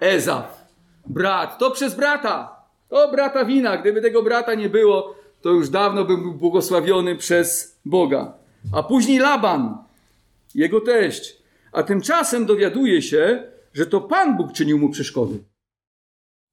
Ezaf, 0.00 0.64
brat, 1.06 1.58
to 1.58 1.70
przez 1.70 1.94
brata. 1.94 2.56
To 2.88 3.10
brata 3.10 3.44
wina. 3.44 3.76
Gdyby 3.76 4.00
tego 4.00 4.22
brata 4.22 4.54
nie 4.54 4.68
było, 4.68 5.14
to 5.42 5.50
już 5.50 5.68
dawno 5.68 6.04
bym 6.04 6.22
był 6.22 6.34
błogosławiony 6.34 7.16
przez 7.16 7.78
Boga. 7.84 8.34
A 8.72 8.82
później 8.82 9.18
Laban, 9.18 9.78
jego 10.54 10.80
teść. 10.80 11.42
A 11.72 11.82
tymczasem 11.82 12.46
dowiaduje 12.46 13.02
się, 13.02 13.42
że 13.72 13.86
to 13.86 14.00
Pan 14.00 14.36
Bóg 14.36 14.52
czynił 14.52 14.78
mu 14.78 14.90
przeszkody. 14.90 15.38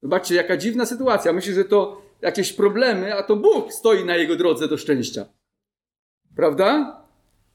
Zobaczcie, 0.02 0.34
jaka 0.34 0.56
dziwna 0.56 0.86
sytuacja. 0.86 1.32
Myślę, 1.32 1.54
że 1.54 1.64
to 1.64 2.02
jakieś 2.22 2.52
problemy, 2.52 3.14
a 3.14 3.22
to 3.22 3.36
Bóg 3.36 3.72
stoi 3.72 4.04
na 4.04 4.16
jego 4.16 4.36
drodze 4.36 4.68
do 4.68 4.76
szczęścia. 4.76 5.26
Prawda? 6.36 6.96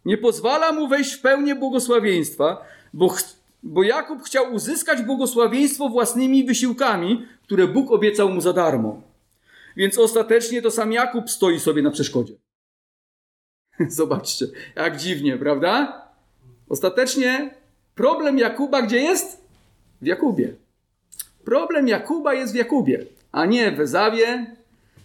Nie 0.06 0.18
pozwala 0.18 0.72
mu 0.72 0.88
wejść 0.88 1.13
w 1.13 1.22
pełnię 1.22 1.56
błogosławieństwa, 1.56 2.65
bo, 2.94 3.15
bo 3.63 3.84
Jakub 3.84 4.24
chciał 4.24 4.54
uzyskać 4.54 5.01
błogosławieństwo 5.01 5.89
własnymi 5.89 6.44
wysiłkami, 6.44 7.25
które 7.44 7.68
Bóg 7.68 7.92
obiecał 7.92 8.30
mu 8.30 8.42
za 8.42 8.54
darmo. 8.54 9.01
Więc 9.75 9.98
ostatecznie 9.98 10.62
to 10.62 10.72
sam 10.72 10.91
Jakub 10.91 11.29
stoi 11.29 11.60
sobie 11.60 11.82
na 11.82 11.91
przeszkodzie. 11.91 12.34
Zobaczcie, 13.89 14.46
jak 14.75 14.98
dziwnie, 14.98 15.38
prawda? 15.38 16.01
Ostatecznie 16.70 17.55
problem 17.96 18.38
Jakuba 18.38 18.82
gdzie 18.82 19.00
jest? 19.00 19.41
W 20.01 20.05
Jakubie. 20.05 20.55
Problem 21.46 21.88
Jakuba 21.88 22.34
jest 22.34 22.53
w 22.53 22.55
Jakubie, 22.55 23.05
a 23.32 23.46
nie 23.46 23.72
w 23.72 23.79
Ezawie, 23.79 24.55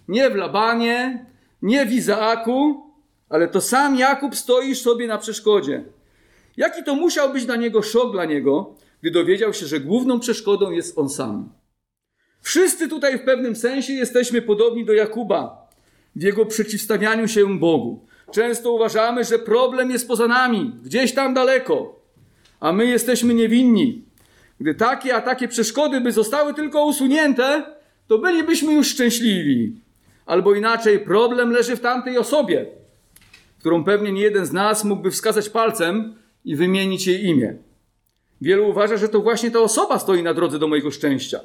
nie 0.08 0.30
w 0.30 0.34
Labanie, 0.34 1.26
nie 1.62 1.86
w 1.86 1.92
Izaaku, 1.92 2.86
ale 3.28 3.48
to 3.48 3.60
sam 3.60 3.96
Jakub 3.96 4.36
stoi 4.36 4.74
sobie 4.74 5.06
na 5.06 5.18
przeszkodzie. 5.18 5.84
Jaki 6.56 6.84
to 6.84 6.94
musiał 6.94 7.32
być 7.32 7.46
dla 7.46 7.56
niego 7.56 7.82
szok 7.82 8.12
dla 8.12 8.24
niego, 8.24 8.74
gdy 9.00 9.10
dowiedział 9.10 9.54
się, 9.54 9.66
że 9.66 9.80
główną 9.80 10.20
przeszkodą 10.20 10.70
jest 10.70 10.98
on 10.98 11.08
sam. 11.08 11.48
Wszyscy 12.42 12.88
tutaj 12.88 13.18
w 13.18 13.23
pewnym 13.23 13.56
sensie 13.56 13.92
jesteśmy 13.92 14.42
podobni 14.42 14.85
do 14.85 14.92
Jakuba 14.92 15.68
w 16.16 16.23
jego 16.23 16.47
przeciwstawianiu 16.47 17.28
się 17.28 17.59
Bogu. 17.59 18.06
Często 18.32 18.73
uważamy, 18.73 19.25
że 19.25 19.38
problem 19.38 19.90
jest 19.90 20.09
poza 20.09 20.28
nami, 20.28 20.73
gdzieś 20.85 21.14
tam 21.14 21.35
daleko, 21.35 22.00
a 22.61 22.73
my 22.73 22.87
jesteśmy 22.87 23.35
niewinni. 23.35 24.04
Gdy 24.61 24.75
takie 24.75 25.14
a 25.14 25.20
takie 25.20 25.49
przeszkody 25.49 26.00
by 26.00 26.12
zostały 26.12 26.54
tylko 26.54 26.85
usunięte, 26.85 27.62
to 28.09 28.18
bylibyśmy 28.18 28.73
już 28.73 28.88
szczęśliwi. 28.88 29.80
Albo 30.26 30.54
inaczej, 30.54 30.99
problem 30.99 31.50
leży 31.50 31.76
w 31.76 31.80
tamtej 31.80 32.18
osobie, 32.18 32.66
którą 33.59 33.85
pewnie 33.85 34.12
nie 34.12 34.23
jeden 34.23 34.47
z 34.47 34.52
nas 34.52 34.85
mógłby 34.85 35.11
wskazać 35.11 35.49
palcem 35.49 36.14
i 36.44 36.56
wymienić 36.56 37.06
jej 37.06 37.25
imię. 37.25 37.54
Wielu 38.40 38.68
uważa, 38.68 38.97
że 38.97 39.09
to 39.09 39.20
właśnie 39.20 39.50
ta 39.50 39.59
osoba 39.59 39.99
stoi 39.99 40.23
na 40.23 40.35
drodze 40.35 40.59
do 40.59 40.68
mojego 40.68 40.90
szczęścia. 40.90 41.40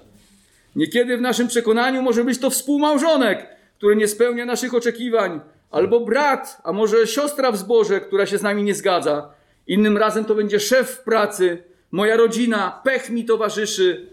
Niekiedy 0.76 1.18
w 1.18 1.22
naszym 1.22 1.48
przekonaniu 1.48 2.02
może 2.02 2.24
być 2.24 2.40
to 2.40 2.50
współmałżonek, 2.50 3.48
który 3.78 3.96
nie 3.96 4.08
spełnia 4.08 4.46
naszych 4.46 4.74
oczekiwań, 4.74 5.40
albo 5.72 6.00
brat, 6.00 6.62
a 6.64 6.74
może 6.74 7.08
siostra 7.08 7.52
w 7.52 7.58
zborze, 7.58 8.02
która 8.02 8.26
się 8.26 8.38
z 8.38 8.42
nami 8.44 8.64
nie 8.64 8.76
zgadza. 8.76 9.30
Innym 9.68 9.98
razem 9.98 10.26
to 10.26 10.36
będzie 10.36 10.60
szef 10.60 10.90
w 10.90 11.04
pracy, 11.04 11.64
moja 11.92 12.18
rodzina, 12.18 12.82
pech 12.84 13.10
mi 13.10 13.26
towarzyszy 13.26 14.08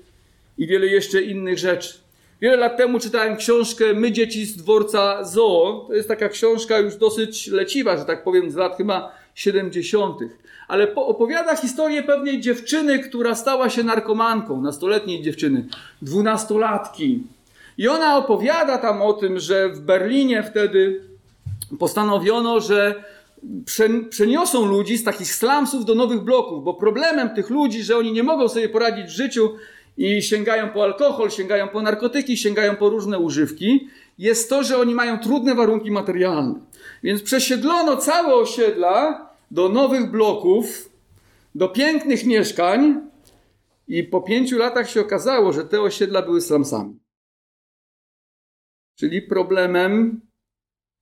i 0.58 0.66
wiele 0.66 0.86
jeszcze 0.86 1.22
innych 1.22 1.58
rzeczy. 1.58 1.94
Wiele 2.40 2.56
lat 2.56 2.76
temu 2.76 2.98
czytałem 3.00 3.36
książkę 3.36 3.94
My 3.94 4.12
dzieci 4.12 4.46
z 4.46 4.56
dworca 4.56 5.24
Zoo. 5.24 5.84
To 5.88 5.94
jest 5.94 6.08
taka 6.08 6.28
książka 6.28 6.78
już 6.78 6.96
dosyć 6.96 7.46
leciwa, 7.46 7.96
że 7.96 8.04
tak 8.04 8.24
powiem, 8.24 8.50
z 8.50 8.54
lat 8.54 8.76
chyba 8.76 9.14
70. 9.34 10.18
Ale 10.72 10.94
opowiada 10.94 11.56
historię 11.56 12.02
pewnej 12.02 12.40
dziewczyny, 12.40 12.98
która 12.98 13.34
stała 13.34 13.70
się 13.70 13.82
narkomanką, 13.82 14.62
nastoletniej 14.62 15.22
dziewczyny, 15.22 15.66
dwunastolatki. 16.02 17.22
I 17.78 17.88
ona 17.88 18.16
opowiada 18.16 18.78
tam 18.78 19.02
o 19.02 19.12
tym, 19.12 19.38
że 19.38 19.68
w 19.68 19.80
Berlinie 19.80 20.42
wtedy 20.42 21.00
postanowiono, 21.78 22.60
że 22.60 23.04
przeniosą 24.10 24.66
ludzi 24.66 24.98
z 24.98 25.04
takich 25.04 25.34
slumsów 25.34 25.84
do 25.84 25.94
nowych 25.94 26.20
bloków, 26.20 26.64
bo 26.64 26.74
problemem 26.74 27.30
tych 27.30 27.50
ludzi, 27.50 27.82
że 27.82 27.96
oni 27.96 28.12
nie 28.12 28.22
mogą 28.22 28.48
sobie 28.48 28.68
poradzić 28.68 29.06
w 29.06 29.16
życiu 29.16 29.50
i 29.98 30.22
sięgają 30.22 30.68
po 30.68 30.84
alkohol, 30.84 31.30
sięgają 31.30 31.68
po 31.68 31.82
narkotyki, 31.82 32.36
sięgają 32.36 32.76
po 32.76 32.88
różne 32.88 33.18
używki, 33.18 33.88
jest 34.18 34.50
to, 34.50 34.62
że 34.64 34.78
oni 34.78 34.94
mają 34.94 35.18
trudne 35.18 35.54
warunki 35.54 35.90
materialne. 35.90 36.54
Więc 37.02 37.22
przesiedlono 37.22 37.96
całe 37.96 38.34
osiedla 38.34 39.31
do 39.52 39.68
nowych 39.68 40.10
bloków, 40.10 40.92
do 41.54 41.68
pięknych 41.68 42.26
mieszkań 42.26 43.10
i 43.88 44.04
po 44.04 44.20
pięciu 44.20 44.58
latach 44.58 44.90
się 44.90 45.00
okazało, 45.00 45.52
że 45.52 45.64
te 45.64 45.80
osiedla 45.80 46.22
były 46.22 46.40
slumsami. 46.40 46.98
Czyli 48.98 49.22
problemem 49.22 50.20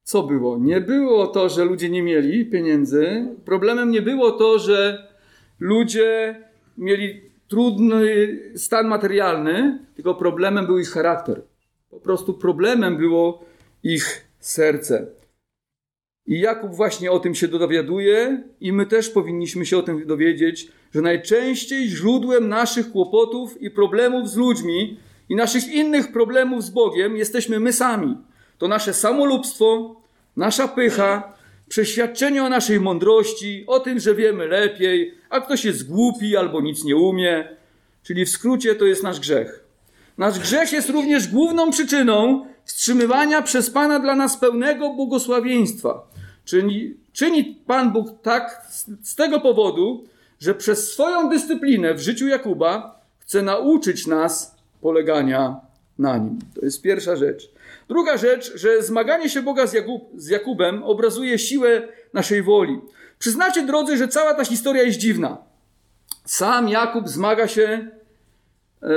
co 0.02 0.22
było? 0.22 0.58
Nie 0.58 0.80
było 0.80 1.26
to, 1.26 1.48
że 1.48 1.64
ludzie 1.64 1.90
nie 1.90 2.02
mieli 2.02 2.46
pieniędzy. 2.46 3.28
Problemem 3.44 3.90
nie 3.90 4.02
było 4.02 4.30
to, 4.30 4.58
że 4.58 5.08
ludzie 5.60 6.36
mieli 6.78 7.20
trudny 7.48 8.38
stan 8.56 8.88
materialny, 8.88 9.86
tylko 9.94 10.14
problemem 10.14 10.66
był 10.66 10.78
ich 10.78 10.88
charakter. 10.88 11.42
Po 11.90 12.00
prostu 12.00 12.34
problemem 12.34 12.96
było 12.96 13.44
ich 13.82 14.26
serce. 14.38 15.19
I 16.30 16.40
Jakub 16.40 16.74
właśnie 16.74 17.12
o 17.12 17.20
tym 17.20 17.34
się 17.34 17.48
dowiaduje, 17.48 18.42
i 18.60 18.72
my 18.72 18.86
też 18.86 19.10
powinniśmy 19.10 19.66
się 19.66 19.78
o 19.78 19.82
tym 19.82 20.06
dowiedzieć, 20.06 20.68
że 20.94 21.00
najczęściej 21.00 21.88
źródłem 21.88 22.48
naszych 22.48 22.92
kłopotów 22.92 23.62
i 23.62 23.70
problemów 23.70 24.30
z 24.30 24.36
ludźmi 24.36 24.96
i 25.28 25.34
naszych 25.34 25.68
innych 25.68 26.12
problemów 26.12 26.64
z 26.64 26.70
Bogiem 26.70 27.16
jesteśmy 27.16 27.60
my 27.60 27.72
sami. 27.72 28.16
To 28.58 28.68
nasze 28.68 28.94
samolubstwo, 28.94 29.96
nasza 30.36 30.68
pycha, 30.68 31.32
przeświadczenie 31.68 32.44
o 32.44 32.48
naszej 32.48 32.80
mądrości, 32.80 33.64
o 33.66 33.80
tym, 33.80 34.00
że 34.00 34.14
wiemy 34.14 34.46
lepiej, 34.46 35.14
a 35.30 35.40
ktoś 35.40 35.64
jest 35.64 35.88
głupi 35.88 36.36
albo 36.36 36.60
nic 36.60 36.84
nie 36.84 36.96
umie. 36.96 37.48
Czyli 38.02 38.24
w 38.24 38.30
skrócie 38.30 38.74
to 38.74 38.84
jest 38.84 39.02
nasz 39.02 39.20
grzech. 39.20 39.64
Nasz 40.18 40.38
grzech 40.38 40.72
jest 40.72 40.90
również 40.90 41.28
główną 41.28 41.70
przyczyną 41.70 42.46
wstrzymywania 42.64 43.42
przez 43.42 43.70
Pana 43.70 43.98
dla 43.98 44.14
nas 44.14 44.36
pełnego 44.36 44.90
błogosławieństwa. 44.90 46.10
Czyni, 46.44 46.94
czyni 47.12 47.44
Pan 47.66 47.92
Bóg 47.92 48.08
tak 48.22 48.66
z 49.02 49.14
tego 49.14 49.40
powodu, 49.40 50.04
że 50.40 50.54
przez 50.54 50.92
swoją 50.92 51.28
dyscyplinę 51.28 51.94
w 51.94 52.00
życiu 52.00 52.28
Jakuba 52.28 53.00
chce 53.18 53.42
nauczyć 53.42 54.06
nas 54.06 54.54
polegania 54.80 55.60
na 55.98 56.18
nim. 56.18 56.38
To 56.54 56.60
jest 56.64 56.82
pierwsza 56.82 57.16
rzecz. 57.16 57.50
Druga 57.88 58.16
rzecz, 58.16 58.56
że 58.56 58.82
zmaganie 58.82 59.28
się 59.28 59.42
Boga 59.42 59.66
z, 59.66 59.72
Jakub, 59.72 60.02
z 60.16 60.28
Jakubem 60.28 60.82
obrazuje 60.82 61.38
siłę 61.38 61.82
naszej 62.12 62.42
woli. 62.42 62.80
Przyznacie, 63.18 63.66
drodzy, 63.66 63.96
że 63.96 64.08
cała 64.08 64.34
ta 64.34 64.44
historia 64.44 64.82
jest 64.82 64.98
dziwna. 64.98 65.36
Sam 66.24 66.68
Jakub 66.68 67.08
zmaga 67.08 67.48
się, 67.48 67.88
e, 68.82 68.88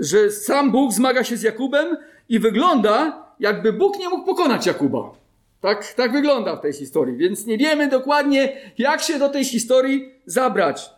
że 0.00 0.30
sam 0.30 0.72
Bóg 0.72 0.92
zmaga 0.92 1.24
się 1.24 1.36
z 1.36 1.42
Jakubem 1.42 1.96
i 2.28 2.38
wygląda, 2.38 3.26
jakby 3.40 3.72
Bóg 3.72 3.98
nie 3.98 4.08
mógł 4.08 4.26
pokonać 4.26 4.66
Jakuba. 4.66 5.19
Tak, 5.60 5.94
tak 5.94 6.12
wygląda 6.12 6.56
w 6.56 6.60
tej 6.60 6.72
historii, 6.72 7.16
więc 7.16 7.46
nie 7.46 7.58
wiemy 7.58 7.88
dokładnie, 7.88 8.56
jak 8.78 9.02
się 9.02 9.18
do 9.18 9.28
tej 9.28 9.44
historii 9.44 10.08
zabrać. 10.26 10.90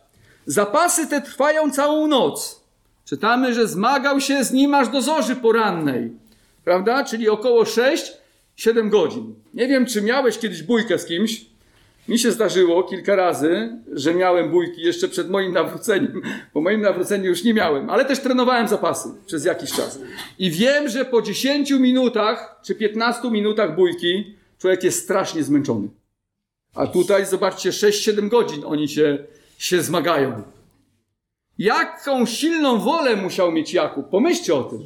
Zapasy 0.45 1.07
te 1.07 1.21
trwają 1.21 1.71
całą 1.71 2.07
noc. 2.07 2.63
Czytamy, 3.05 3.53
że 3.53 3.67
zmagał 3.67 4.21
się 4.21 4.43
z 4.43 4.51
nim 4.51 4.75
aż 4.75 4.87
do 4.89 5.01
zorzy 5.01 5.35
porannej. 5.35 6.11
prawda? 6.63 7.03
Czyli 7.03 7.29
około 7.29 7.63
6-7 7.63 8.89
godzin. 8.89 9.35
Nie 9.53 9.67
wiem, 9.67 9.85
czy 9.85 10.01
miałeś 10.01 10.37
kiedyś 10.37 10.63
bójkę 10.63 10.97
z 10.99 11.05
kimś. 11.05 11.45
Mi 12.07 12.19
się 12.19 12.31
zdarzyło 12.31 12.83
kilka 12.83 13.15
razy, 13.15 13.77
że 13.93 14.13
miałem 14.13 14.51
bójki 14.51 14.81
jeszcze 14.81 15.07
przed 15.07 15.29
moim 15.29 15.53
nawróceniem. 15.53 16.21
Po 16.53 16.61
moim 16.61 16.81
nawróceniu 16.81 17.25
już 17.25 17.43
nie 17.43 17.53
miałem, 17.53 17.89
ale 17.89 18.05
też 18.05 18.19
trenowałem 18.19 18.67
zapasy 18.67 19.09
przez 19.25 19.45
jakiś 19.45 19.71
czas. 19.71 19.99
I 20.39 20.51
wiem, 20.51 20.89
że 20.89 21.05
po 21.05 21.21
10 21.21 21.71
minutach 21.71 22.59
czy 22.63 22.75
15 22.75 23.31
minutach 23.31 23.75
bójki 23.75 24.35
człowiek 24.63 24.83
jest 24.83 25.03
strasznie 25.03 25.43
zmęczony. 25.43 25.87
A 26.75 26.87
tutaj 26.87 27.25
zobaczcie, 27.25 27.69
6-7 27.69 28.29
godzin 28.29 28.63
oni 28.65 28.89
się, 28.89 29.25
się 29.57 29.81
zmagają. 29.81 30.41
Jaką 31.57 32.25
silną 32.25 32.79
wolę 32.79 33.15
musiał 33.15 33.51
mieć 33.51 33.73
Jakub? 33.73 34.09
Pomyślcie 34.09 34.55
o 34.55 34.63
tym. 34.63 34.79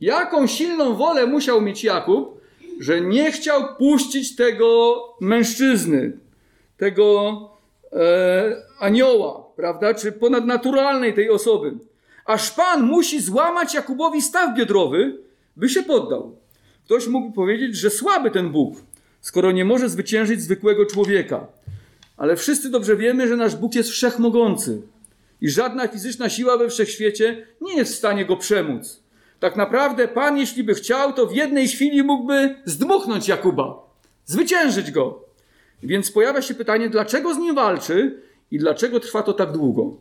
Jaką 0.00 0.46
silną 0.46 0.94
wolę 0.94 1.26
musiał 1.26 1.60
mieć 1.60 1.84
Jakub, 1.84 2.40
że 2.80 3.00
nie 3.00 3.32
chciał 3.32 3.76
puścić 3.76 4.36
tego 4.36 4.96
mężczyzny, 5.20 6.18
tego 6.76 7.32
e, 7.92 8.56
anioła, 8.78 9.44
prawda, 9.56 9.94
czy 9.94 10.12
ponadnaturalnej 10.12 11.14
tej 11.14 11.30
osoby. 11.30 11.72
Aż 12.24 12.50
Pan 12.50 12.82
musi 12.82 13.20
złamać 13.20 13.74
Jakubowi 13.74 14.22
staw 14.22 14.56
biodrowy, 14.56 15.18
by 15.56 15.68
się 15.68 15.82
poddał. 15.82 16.36
Ktoś 16.84 17.06
mógł 17.06 17.32
powiedzieć, 17.32 17.76
że 17.76 17.90
słaby 17.90 18.30
ten 18.30 18.48
Bóg, 18.48 18.87
skoro 19.20 19.52
nie 19.52 19.64
może 19.64 19.88
zwyciężyć 19.88 20.42
zwykłego 20.42 20.86
człowieka. 20.86 21.46
Ale 22.16 22.36
wszyscy 22.36 22.70
dobrze 22.70 22.96
wiemy, 22.96 23.28
że 23.28 23.36
nasz 23.36 23.56
Bóg 23.56 23.74
jest 23.74 23.90
wszechmogący 23.90 24.82
i 25.40 25.50
żadna 25.50 25.88
fizyczna 25.88 26.28
siła 26.28 26.56
we 26.56 26.68
wszechświecie 26.68 27.46
nie 27.60 27.76
jest 27.76 27.92
w 27.94 27.98
stanie 27.98 28.24
go 28.24 28.36
przemóc. 28.36 29.02
Tak 29.40 29.56
naprawdę 29.56 30.08
Pan, 30.08 30.38
jeśli 30.38 30.64
by 30.64 30.74
chciał, 30.74 31.12
to 31.12 31.26
w 31.26 31.34
jednej 31.34 31.68
chwili 31.68 32.02
mógłby 32.02 32.54
zdmuchnąć 32.64 33.28
Jakuba, 33.28 33.82
zwyciężyć 34.24 34.90
go. 34.90 35.24
Więc 35.82 36.10
pojawia 36.10 36.42
się 36.42 36.54
pytanie, 36.54 36.88
dlaczego 36.88 37.34
z 37.34 37.38
nim 37.38 37.54
walczy 37.54 38.22
i 38.50 38.58
dlaczego 38.58 39.00
trwa 39.00 39.22
to 39.22 39.32
tak 39.32 39.52
długo. 39.52 39.96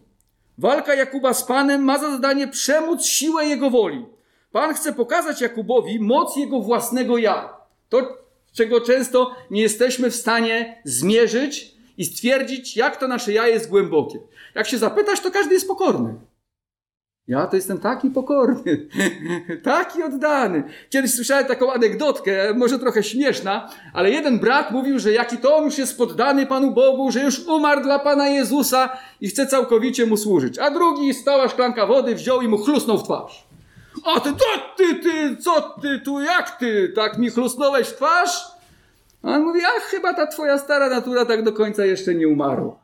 Walka 0.57 0.95
Jakuba 0.95 1.33
z 1.33 1.43
Panem 1.43 1.83
ma 1.83 1.99
za 1.99 2.11
zadanie 2.11 2.47
przemóc 2.47 3.05
siłę 3.05 3.45
jego 3.45 3.69
woli. 3.69 4.05
Pan 4.51 4.73
chce 4.73 4.93
pokazać 4.93 5.41
Jakubowi 5.41 5.99
moc 5.99 6.37
jego 6.37 6.59
własnego 6.59 7.17
ja. 7.17 7.53
To, 7.89 8.17
czego 8.53 8.81
często 8.81 9.35
nie 9.51 9.61
jesteśmy 9.61 10.11
w 10.11 10.15
stanie 10.15 10.81
zmierzyć 10.83 11.75
i 11.97 12.05
stwierdzić, 12.05 12.77
jak 12.77 12.97
to 12.97 13.07
nasze 13.07 13.33
ja 13.33 13.47
jest 13.47 13.69
głębokie. 13.69 14.19
Jak 14.55 14.67
się 14.67 14.77
zapytasz, 14.77 15.19
to 15.19 15.31
każdy 15.31 15.53
jest 15.53 15.67
pokorny. 15.67 16.15
Ja 17.27 17.47
to 17.47 17.55
jestem 17.55 17.77
taki 17.77 18.09
pokorny, 18.09 18.87
taki 19.63 20.03
oddany. 20.03 20.63
Kiedyś 20.89 21.13
słyszałem 21.13 21.45
taką 21.45 21.73
anegdotkę, 21.73 22.53
może 22.53 22.79
trochę 22.79 23.03
śmieszna, 23.03 23.69
ale 23.93 24.11
jeden 24.11 24.39
brat 24.39 24.71
mówił, 24.71 24.99
że 24.99 25.11
jaki 25.11 25.37
to 25.37 25.55
on 25.55 25.65
już 25.65 25.77
jest 25.77 25.97
poddany 25.97 26.45
Panu 26.45 26.71
Bogu, 26.71 27.11
że 27.11 27.23
już 27.23 27.47
umarł 27.47 27.81
dla 27.81 27.99
Pana 27.99 28.29
Jezusa 28.29 28.97
i 29.21 29.27
chce 29.27 29.47
całkowicie 29.47 30.05
Mu 30.05 30.17
służyć. 30.17 30.59
A 30.59 30.71
drugi 30.71 31.13
stała 31.13 31.49
szklanka 31.49 31.85
wody, 31.85 32.15
wziął 32.15 32.41
i 32.41 32.47
mu 32.47 32.57
chlusnął 32.57 32.97
w 32.97 33.03
twarz. 33.03 33.46
A 34.05 34.19
ty, 34.19 34.29
to 34.33 34.45
ty, 34.77 34.95
ty, 34.95 35.37
co 35.37 35.75
ty, 35.81 35.99
tu 35.99 36.21
jak 36.21 36.57
ty, 36.59 36.93
tak 36.95 37.17
mi 37.17 37.29
chlusnąłeś 37.29 37.87
w 37.87 37.95
twarz? 37.95 38.43
A 39.23 39.27
on 39.27 39.43
mówi, 39.43 39.59
ach, 39.77 39.83
chyba 39.83 40.13
ta 40.13 40.27
twoja 40.27 40.57
stara 40.57 40.89
natura 40.89 41.25
tak 41.25 41.43
do 41.43 41.53
końca 41.53 41.85
jeszcze 41.85 42.15
nie 42.15 42.27
umarła. 42.27 42.79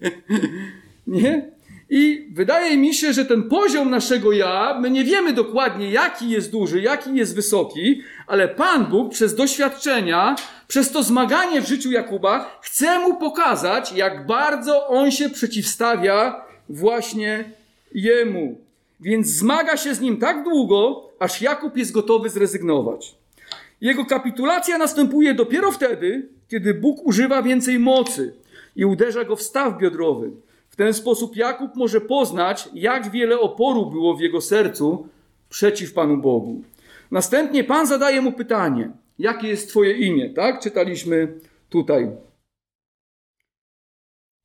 nie? 1.06 1.52
I 1.90 2.28
wydaje 2.32 2.76
mi 2.76 2.94
się, 2.94 3.12
że 3.12 3.24
ten 3.24 3.42
poziom 3.48 3.90
naszego 3.90 4.32
ja, 4.32 4.78
my 4.80 4.90
nie 4.90 5.04
wiemy 5.04 5.32
dokładnie, 5.32 5.90
jaki 5.90 6.30
jest 6.30 6.52
duży, 6.52 6.80
jaki 6.80 7.14
jest 7.14 7.34
wysoki, 7.34 8.02
ale 8.26 8.48
Pan 8.48 8.86
Bóg 8.86 9.12
przez 9.12 9.34
doświadczenia, 9.34 10.36
przez 10.68 10.90
to 10.90 11.02
zmaganie 11.02 11.60
w 11.60 11.68
życiu 11.68 11.90
Jakuba, 11.90 12.58
chce 12.62 12.98
mu 12.98 13.16
pokazać, 13.16 13.92
jak 13.92 14.26
bardzo 14.26 14.88
on 14.88 15.10
się 15.10 15.30
przeciwstawia 15.30 16.44
właśnie 16.68 17.44
jemu. 17.94 18.60
Więc 19.02 19.26
zmaga 19.26 19.76
się 19.76 19.94
z 19.94 20.00
nim 20.00 20.16
tak 20.16 20.44
długo, 20.44 21.08
aż 21.18 21.42
Jakub 21.42 21.76
jest 21.76 21.92
gotowy 21.92 22.30
zrezygnować. 22.30 23.14
Jego 23.80 24.04
kapitulacja 24.04 24.78
następuje 24.78 25.34
dopiero 25.34 25.72
wtedy, 25.72 26.28
kiedy 26.48 26.74
Bóg 26.74 27.06
używa 27.06 27.42
więcej 27.42 27.78
mocy 27.78 28.34
i 28.76 28.84
uderza 28.84 29.24
go 29.24 29.36
w 29.36 29.42
staw 29.42 29.78
biodrowy. 29.78 30.30
W 30.70 30.76
ten 30.76 30.94
sposób 30.94 31.36
Jakub 31.36 31.76
może 31.76 32.00
poznać, 32.00 32.68
jak 32.74 33.10
wiele 33.10 33.40
oporu 33.40 33.86
było 33.86 34.16
w 34.16 34.20
jego 34.20 34.40
sercu 34.40 35.08
przeciw 35.48 35.92
Panu 35.92 36.16
Bogu. 36.16 36.62
Następnie 37.10 37.64
Pan 37.64 37.86
zadaje 37.86 38.20
mu 38.20 38.32
pytanie: 38.32 38.90
Jakie 39.18 39.48
jest 39.48 39.68
Twoje 39.68 39.92
imię? 39.92 40.30
Tak? 40.30 40.60
Czytaliśmy 40.60 41.38
tutaj. 41.70 42.10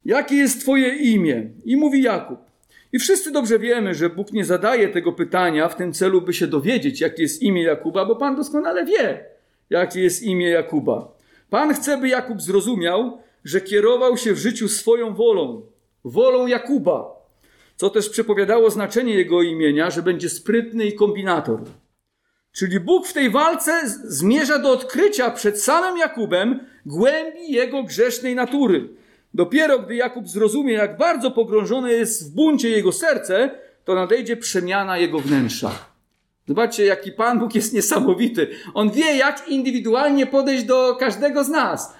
Jakie 0.05 0.35
jest 0.35 0.61
Twoje 0.61 0.95
imię? 0.95 1.49
I 1.65 1.77
mówi 1.77 2.01
Jakub. 2.01 2.46
I 2.93 2.99
wszyscy 2.99 3.31
dobrze 3.31 3.59
wiemy, 3.59 3.93
że 3.93 4.09
Bóg 4.09 4.33
nie 4.33 4.45
zadaje 4.45 4.89
tego 4.89 5.11
pytania 5.13 5.69
w 5.69 5.75
tym 5.75 5.93
celu, 5.93 6.21
by 6.21 6.33
się 6.33 6.47
dowiedzieć, 6.47 7.01
jakie 7.01 7.21
jest 7.21 7.41
imię 7.41 7.63
Jakuba, 7.63 8.05
bo 8.05 8.15
Pan 8.15 8.35
doskonale 8.35 8.85
wie, 8.85 9.25
jakie 9.69 10.01
jest 10.01 10.23
imię 10.23 10.49
Jakuba. 10.49 11.17
Pan 11.49 11.73
chce, 11.73 11.97
by 11.97 12.07
Jakub 12.07 12.41
zrozumiał, 12.41 13.17
że 13.43 13.61
kierował 13.61 14.17
się 14.17 14.33
w 14.33 14.37
życiu 14.37 14.69
swoją 14.69 15.13
wolą, 15.13 15.61
wolą 16.03 16.47
Jakuba, 16.47 17.15
co 17.75 17.89
też 17.89 18.09
przepowiadało 18.09 18.69
znaczenie 18.69 19.13
jego 19.13 19.41
imienia, 19.41 19.89
że 19.91 20.03
będzie 20.03 20.29
sprytny 20.29 20.85
i 20.85 20.95
kombinator. 20.95 21.61
Czyli 22.51 22.79
Bóg 22.79 23.07
w 23.07 23.13
tej 23.13 23.29
walce 23.29 23.81
zmierza 24.03 24.59
do 24.59 24.71
odkrycia 24.71 25.31
przed 25.31 25.61
samym 25.61 25.97
Jakubem 25.97 26.59
głębi 26.85 27.51
jego 27.51 27.83
grzesznej 27.83 28.35
natury. 28.35 28.89
Dopiero 29.33 29.79
gdy 29.79 29.95
Jakub 29.95 30.27
zrozumie, 30.29 30.73
jak 30.73 30.97
bardzo 30.97 31.31
pogrążone 31.31 31.91
jest 31.91 32.31
w 32.31 32.35
buncie 32.35 32.69
jego 32.69 32.91
serce, 32.91 33.49
to 33.85 33.95
nadejdzie 33.95 34.37
przemiana 34.37 34.97
jego 34.97 35.19
wnętrza. 35.19 35.71
Zobaczcie, 36.47 36.85
jaki 36.85 37.11
Pan 37.11 37.39
Bóg 37.39 37.55
jest 37.55 37.73
niesamowity. 37.73 38.47
On 38.73 38.91
wie, 38.91 39.15
jak 39.15 39.47
indywidualnie 39.47 40.25
podejść 40.25 40.63
do 40.63 40.95
każdego 40.95 41.43
z 41.43 41.49
nas. 41.49 41.93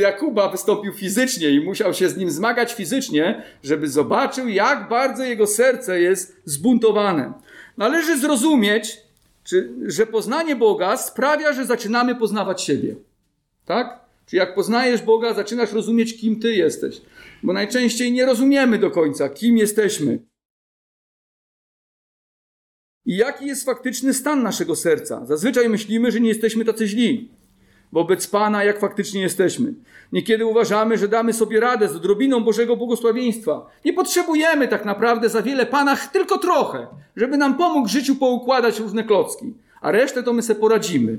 Jakuba 0.00 0.48
wystąpił 0.48 0.92
fizycznie 0.92 1.50
i 1.50 1.60
musiał 1.60 1.94
się 1.94 2.08
z 2.08 2.16
nim 2.16 2.30
zmagać 2.30 2.74
fizycznie, 2.74 3.42
żeby 3.62 3.88
zobaczył, 3.88 4.48
jak 4.48 4.88
bardzo 4.88 5.24
jego 5.24 5.46
serce 5.46 6.00
jest 6.00 6.36
zbuntowane. 6.44 7.32
Należy 7.76 8.18
zrozumieć, 8.18 8.98
że 9.86 10.06
poznanie 10.06 10.56
Boga 10.56 10.96
sprawia, 10.96 11.52
że 11.52 11.66
zaczynamy 11.66 12.14
poznawać 12.14 12.62
siebie. 12.62 12.94
Tak? 13.66 14.05
Czy 14.26 14.36
jak 14.36 14.54
poznajesz 14.54 15.02
Boga, 15.02 15.34
zaczynasz 15.34 15.72
rozumieć, 15.72 16.20
kim 16.20 16.40
Ty 16.40 16.54
jesteś. 16.54 17.00
Bo 17.42 17.52
najczęściej 17.52 18.12
nie 18.12 18.26
rozumiemy 18.26 18.78
do 18.78 18.90
końca, 18.90 19.28
kim 19.28 19.58
jesteśmy. 19.58 20.18
I 23.04 23.16
jaki 23.16 23.46
jest 23.46 23.64
faktyczny 23.64 24.14
stan 24.14 24.42
naszego 24.42 24.76
serca? 24.76 25.26
Zazwyczaj 25.26 25.68
myślimy, 25.68 26.12
że 26.12 26.20
nie 26.20 26.28
jesteśmy 26.28 26.64
tacy 26.64 26.86
źli 26.86 27.36
wobec 27.92 28.26
Pana, 28.26 28.64
jak 28.64 28.80
faktycznie 28.80 29.20
jesteśmy. 29.20 29.74
Niekiedy 30.12 30.46
uważamy, 30.46 30.98
że 30.98 31.08
damy 31.08 31.32
sobie 31.32 31.60
radę 31.60 31.88
z 31.88 31.96
odrobiną 31.96 32.44
Bożego 32.44 32.76
błogosławieństwa. 32.76 33.66
Nie 33.84 33.92
potrzebujemy 33.92 34.68
tak 34.68 34.84
naprawdę 34.84 35.28
za 35.28 35.42
wiele 35.42 35.66
Pana, 35.66 35.96
tylko 35.96 36.38
trochę, 36.38 36.86
żeby 37.16 37.36
nam 37.36 37.56
pomógł 37.56 37.88
w 37.88 37.90
życiu 37.90 38.16
poukładać 38.16 38.80
różne 38.80 39.04
klocki, 39.04 39.54
a 39.80 39.90
resztę 39.90 40.22
to 40.22 40.32
my 40.32 40.42
sobie 40.42 40.60
poradzimy. 40.60 41.18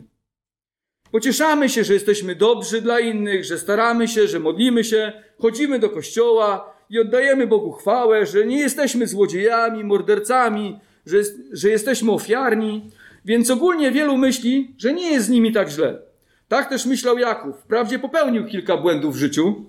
Pocieszamy 1.12 1.70
się, 1.70 1.84
że 1.84 1.94
jesteśmy 1.94 2.36
dobrzy 2.36 2.82
dla 2.82 3.00
innych, 3.00 3.46
że 3.46 3.60
staramy 3.60 4.08
się, 4.08 4.28
że 4.28 4.40
modlimy 4.40 4.84
się, 4.84 5.14
chodzimy 5.40 5.80
do 5.80 5.90
kościoła 5.90 6.74
i 6.90 7.00
oddajemy 7.00 7.48
Bogu 7.48 7.72
chwałę, 7.72 8.26
że 8.26 8.46
nie 8.46 8.60
jesteśmy 8.60 9.08
złodziejami, 9.08 9.84
mordercami, 9.84 10.80
że, 11.06 11.18
że 11.52 11.70
jesteśmy 11.70 12.12
ofiarni. 12.12 12.92
Więc 13.26 13.50
ogólnie 13.50 13.92
wielu 13.92 14.18
myśli, 14.18 14.76
że 14.78 14.94
nie 14.94 15.12
jest 15.12 15.26
z 15.26 15.30
nimi 15.30 15.54
tak 15.54 15.70
źle. 15.70 16.02
Tak 16.48 16.70
też 16.70 16.86
myślał 16.86 17.18
Jakub. 17.18 17.58
Wprawdzie 17.58 18.00
popełnił 18.00 18.46
kilka 18.46 18.78
błędów 18.78 19.16
w 19.16 19.18
życiu, 19.18 19.66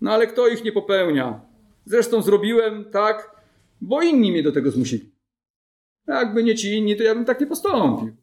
no 0.00 0.12
ale 0.12 0.26
kto 0.26 0.48
ich 0.48 0.64
nie 0.64 0.72
popełnia? 0.72 1.40
Zresztą 1.84 2.22
zrobiłem 2.22 2.84
tak, 2.84 3.30
bo 3.80 4.02
inni 4.02 4.32
mnie 4.32 4.42
do 4.42 4.52
tego 4.52 4.70
zmusili. 4.70 5.12
Jakby 6.06 6.44
nie 6.44 6.54
ci 6.54 6.74
inni, 6.74 6.96
to 6.96 7.02
ja 7.02 7.14
bym 7.14 7.24
tak 7.24 7.40
nie 7.40 7.46
postąpił. 7.46 8.16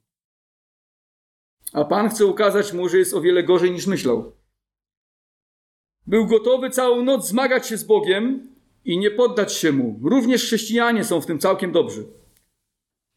A 1.76 1.86
Pan 1.86 2.10
chce 2.10 2.26
ukazać 2.26 2.74
mu, 2.74 2.90
że 2.90 2.98
jest 2.98 3.14
o 3.14 3.22
wiele 3.22 3.44
gorzej 3.44 3.72
niż 3.72 3.88
myślał. 3.88 4.32
Był 6.08 6.28
gotowy 6.28 6.70
całą 6.70 7.04
noc 7.04 7.28
zmagać 7.28 7.68
się 7.68 7.78
z 7.78 7.84
Bogiem 7.84 8.48
i 8.86 8.98
nie 8.98 9.12
poddać 9.12 9.54
się 9.54 9.72
mu. 9.72 10.00
Również 10.04 10.44
chrześcijanie 10.44 11.04
są 11.04 11.22
w 11.22 11.26
tym 11.26 11.40
całkiem 11.40 11.72
dobrzy. 11.72 12.06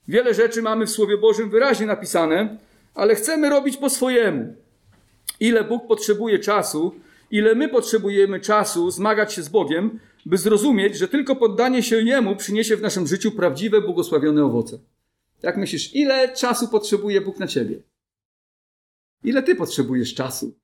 Wiele 0.09 0.35
rzeczy 0.35 0.63
mamy 0.63 0.87
w 0.87 0.91
Słowie 0.91 1.19
Bożym 1.19 1.51
wyraźnie 1.51 1.87
napisane, 1.87 2.59
ale 2.95 3.15
chcemy 3.15 3.51
robić 3.51 3.77
po 3.77 3.91
swojemu. 3.91 4.55
Ile 5.41 5.65
Bóg 5.65 5.87
potrzebuje 5.87 6.39
czasu, 6.39 6.95
ile 7.31 7.55
my 7.55 7.69
potrzebujemy 7.69 8.41
czasu 8.41 8.91
zmagać 8.91 9.33
się 9.33 9.43
z 9.43 9.49
Bogiem, 9.49 10.01
by 10.27 10.39
zrozumieć, 10.39 10.97
że 10.97 11.09
tylko 11.09 11.37
poddanie 11.37 11.83
się 11.83 12.03
Jemu 12.03 12.37
przyniesie 12.37 12.77
w 12.77 12.83
naszym 12.83 13.07
życiu 13.07 13.33
prawdziwe, 13.33 13.81
błogosławione 13.81 14.45
owoce. 14.45 14.79
Jak 15.43 15.57
myślisz, 15.57 15.95
ile 15.95 16.35
czasu 16.35 16.69
potrzebuje 16.69 17.21
Bóg 17.21 17.39
na 17.39 17.47
ciebie? 17.47 17.88
Ile 19.23 19.43
ty 19.43 19.55
potrzebujesz 19.55 20.15
czasu, 20.15 20.59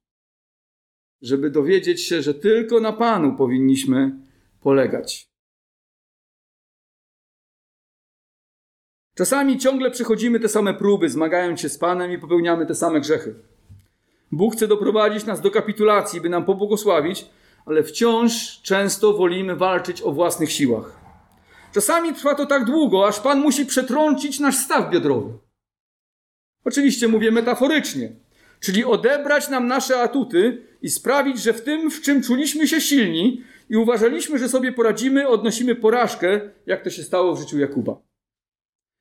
żeby 1.23 1.51
dowiedzieć 1.51 2.03
się, 2.03 2.23
że 2.23 2.35
tylko 2.35 2.81
na 2.81 2.93
Panu 2.93 3.37
powinniśmy 3.37 4.19
polegać? 4.61 5.35
Czasami 9.15 9.59
ciągle 9.59 9.91
przechodzimy 9.91 10.41
te 10.41 10.49
same 10.49 10.75
próby, 10.75 11.11
zmagając 11.11 11.61
się 11.61 11.69
z 11.69 11.79
Panem 11.79 12.13
i 12.13 12.19
popełniamy 12.19 12.67
te 12.67 12.75
same 12.75 13.01
grzechy. 13.01 13.35
Bóg 14.33 14.55
chce 14.55 14.69
doprowadzić 14.69 15.27
nas 15.27 15.41
do 15.41 15.51
kapitulacji, 15.51 16.21
by 16.21 16.29
nam 16.29 16.45
pobłogosławić, 16.45 17.27
ale 17.67 17.83
wciąż 17.83 18.63
często 18.63 19.13
wolimy 19.13 19.57
walczyć 19.57 20.03
o 20.03 20.13
własnych 20.13 20.53
siłach. 20.53 21.01
Czasami 21.73 22.15
trwa 22.15 22.35
to 22.35 22.47
tak 22.47 22.65
długo, 22.65 23.09
aż 23.09 23.21
Pan 23.21 23.41
musi 23.41 23.67
przetrącić 23.67 24.41
nasz 24.41 24.57
staw 24.57 24.91
biodrowy. 24.91 25.39
Oczywiście 26.65 27.09
mówię 27.09 27.31
metaforycznie, 27.31 28.13
czyli 28.65 28.85
odebrać 28.85 29.49
nam 29.49 29.67
nasze 29.67 30.01
atuty 30.01 30.67
i 30.83 30.91
sprawić, 30.91 31.43
że 31.43 31.53
w 31.53 31.63
tym, 31.63 31.91
w 31.91 32.01
czym 32.01 32.23
czuliśmy 32.23 32.69
się 32.69 32.81
silni 32.81 33.43
i 33.71 33.77
uważaliśmy, 33.77 34.39
że 34.39 34.49
sobie 34.49 34.73
poradzimy, 34.73 35.29
odnosimy 35.29 35.75
porażkę, 35.75 36.41
jak 36.67 36.85
to 36.85 36.91
się 36.91 37.03
stało 37.03 37.35
w 37.35 37.41
życiu 37.41 37.59
Jakuba. 37.59 37.97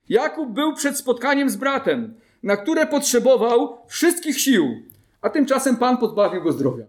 Jakub 0.10 0.49
był 0.49 0.76
przed 0.76 0.97
spotkaniem 0.97 1.49
z 1.49 1.56
bratem, 1.56 2.19
na 2.43 2.58
które 2.58 2.88
potrzebował 2.88 3.78
wszystkich 3.88 4.39
sił, 4.39 4.84
a 5.21 5.30
tymczasem 5.30 5.78
Pan 5.78 5.97
pozbawił 5.97 6.43
go 6.43 6.52
zdrowia. 6.52 6.86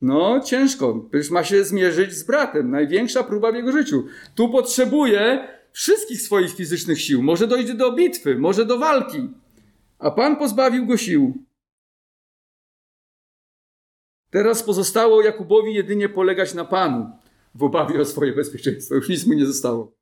No, 0.00 0.40
ciężko. 0.40 1.06
Przecież 1.10 1.30
ma 1.30 1.44
się 1.44 1.64
zmierzyć 1.64 2.12
z 2.12 2.22
bratem. 2.22 2.70
Największa 2.70 3.22
próba 3.22 3.52
w 3.52 3.54
jego 3.54 3.72
życiu. 3.72 4.04
Tu 4.34 4.48
potrzebuje 4.48 5.48
wszystkich 5.72 6.22
swoich 6.22 6.54
fizycznych 6.54 7.00
sił. 7.00 7.22
Może 7.22 7.46
dojdzie 7.46 7.74
do 7.74 7.92
bitwy, 7.92 8.38
może 8.38 8.66
do 8.66 8.78
walki. 8.78 9.30
A 9.98 10.10
Pan 10.10 10.36
pozbawił 10.36 10.86
go 10.86 10.96
sił. 10.96 11.44
Teraz 14.30 14.62
pozostało 14.62 15.22
Jakubowi 15.22 15.74
jedynie 15.74 16.08
polegać 16.08 16.54
na 16.54 16.64
Panu 16.64 17.10
w 17.54 17.62
obawie 17.62 18.00
o 18.00 18.04
swoje 18.04 18.32
bezpieczeństwo. 18.32 18.94
Już 18.94 19.08
nic 19.08 19.26
mu 19.26 19.32
nie 19.32 19.46
zostało. 19.46 19.92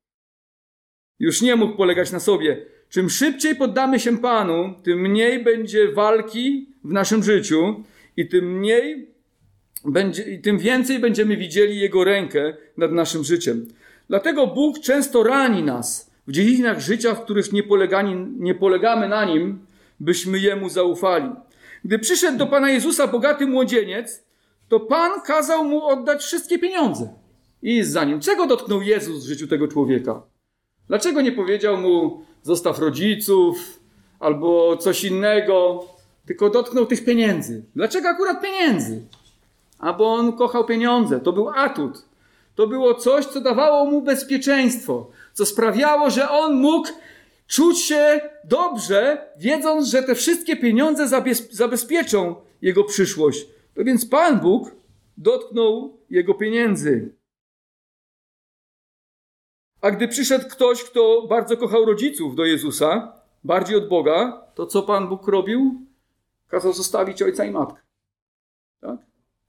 Już 1.19 1.41
nie 1.41 1.55
mógł 1.55 1.77
polegać 1.77 2.11
na 2.11 2.19
sobie. 2.19 2.65
Czym 2.89 3.09
szybciej 3.09 3.55
poddamy 3.55 3.99
się 3.99 4.17
Panu, 4.17 4.73
tym 4.83 4.99
mniej 4.99 5.43
będzie 5.43 5.91
walki 5.91 6.69
w 6.83 6.93
naszym 6.93 7.23
życiu 7.23 7.83
i 8.17 8.27
tym 8.27 8.57
mniej 8.57 9.07
będzie, 9.85 10.23
i 10.23 10.41
tym 10.41 10.59
więcej 10.59 10.99
będziemy 10.99 11.37
widzieli 11.37 11.79
Jego 11.79 12.03
rękę 12.03 12.57
nad 12.77 12.91
naszym 12.91 13.23
życiem. 13.23 13.67
Dlatego 14.11 14.47
Bóg 14.47 14.79
często 14.79 15.23
rani 15.23 15.63
nas 15.63 16.11
w 16.27 16.31
dziedzinach 16.31 16.79
życia, 16.79 17.15
w 17.15 17.23
których 17.23 17.53
nie, 17.53 17.63
polegani, 17.63 18.15
nie 18.39 18.55
polegamy 18.55 19.09
na 19.09 19.25
Nim, 19.25 19.65
byśmy 19.99 20.39
Jemu 20.39 20.69
zaufali. 20.69 21.29
Gdy 21.85 21.99
przyszedł 21.99 22.37
do 22.37 22.47
Pana 22.47 22.71
Jezusa 22.71 23.07
bogaty 23.07 23.47
młodzieniec, 23.47 24.23
to 24.69 24.79
Pan 24.79 25.21
kazał 25.21 25.63
mu 25.65 25.85
oddać 25.85 26.23
wszystkie 26.23 26.59
pieniądze 26.59 27.13
i 27.61 27.83
za 27.83 28.03
nim. 28.03 28.19
Czego 28.19 28.47
dotknął 28.47 28.81
Jezus 28.81 29.23
w 29.23 29.27
życiu 29.27 29.47
tego 29.47 29.67
człowieka? 29.67 30.21
Dlaczego 30.87 31.21
nie 31.21 31.31
powiedział 31.31 31.77
mu, 31.77 32.21
zostaw 32.43 32.79
rodziców 32.79 33.79
albo 34.19 34.77
coś 34.77 35.03
innego, 35.03 35.85
tylko 36.25 36.49
dotknął 36.49 36.85
tych 36.85 37.05
pieniędzy? 37.05 37.65
Dlaczego 37.75 38.09
akurat 38.09 38.41
pieniędzy? 38.41 39.01
A 39.79 39.93
bo 39.93 40.13
on 40.13 40.33
kochał 40.33 40.65
pieniądze, 40.65 41.19
to 41.19 41.33
był 41.33 41.49
atut. 41.49 42.10
To 42.61 42.67
było 42.67 42.93
coś, 42.93 43.25
co 43.25 43.41
dawało 43.41 43.85
mu 43.85 44.01
bezpieczeństwo, 44.01 45.11
co 45.33 45.45
sprawiało, 45.45 46.09
że 46.09 46.29
on 46.29 46.55
mógł 46.55 46.89
czuć 47.47 47.79
się 47.79 48.21
dobrze, 48.43 49.29
wiedząc, 49.37 49.87
że 49.87 50.03
te 50.03 50.15
wszystkie 50.15 50.55
pieniądze 50.55 51.07
zabezpieczą 51.51 52.35
jego 52.61 52.83
przyszłość. 52.83 53.47
To 53.75 53.83
więc 53.83 54.05
Pan 54.05 54.39
Bóg 54.39 54.71
dotknął 55.17 55.97
jego 56.09 56.33
pieniędzy. 56.33 57.15
A 59.81 59.91
gdy 59.91 60.07
przyszedł 60.07 60.49
ktoś, 60.49 60.83
kto 60.83 61.27
bardzo 61.27 61.57
kochał 61.57 61.85
rodziców 61.85 62.35
do 62.35 62.45
Jezusa, 62.45 63.13
bardziej 63.43 63.77
od 63.77 63.87
Boga, 63.87 64.47
to 64.55 64.65
co 64.65 64.83
Pan 64.83 65.07
Bóg 65.07 65.27
robił? 65.27 65.85
Kazał 66.47 66.73
zostawić 66.73 67.21
ojca 67.21 67.45
i 67.45 67.51
matkę. 67.51 67.81
Tak? 68.81 68.97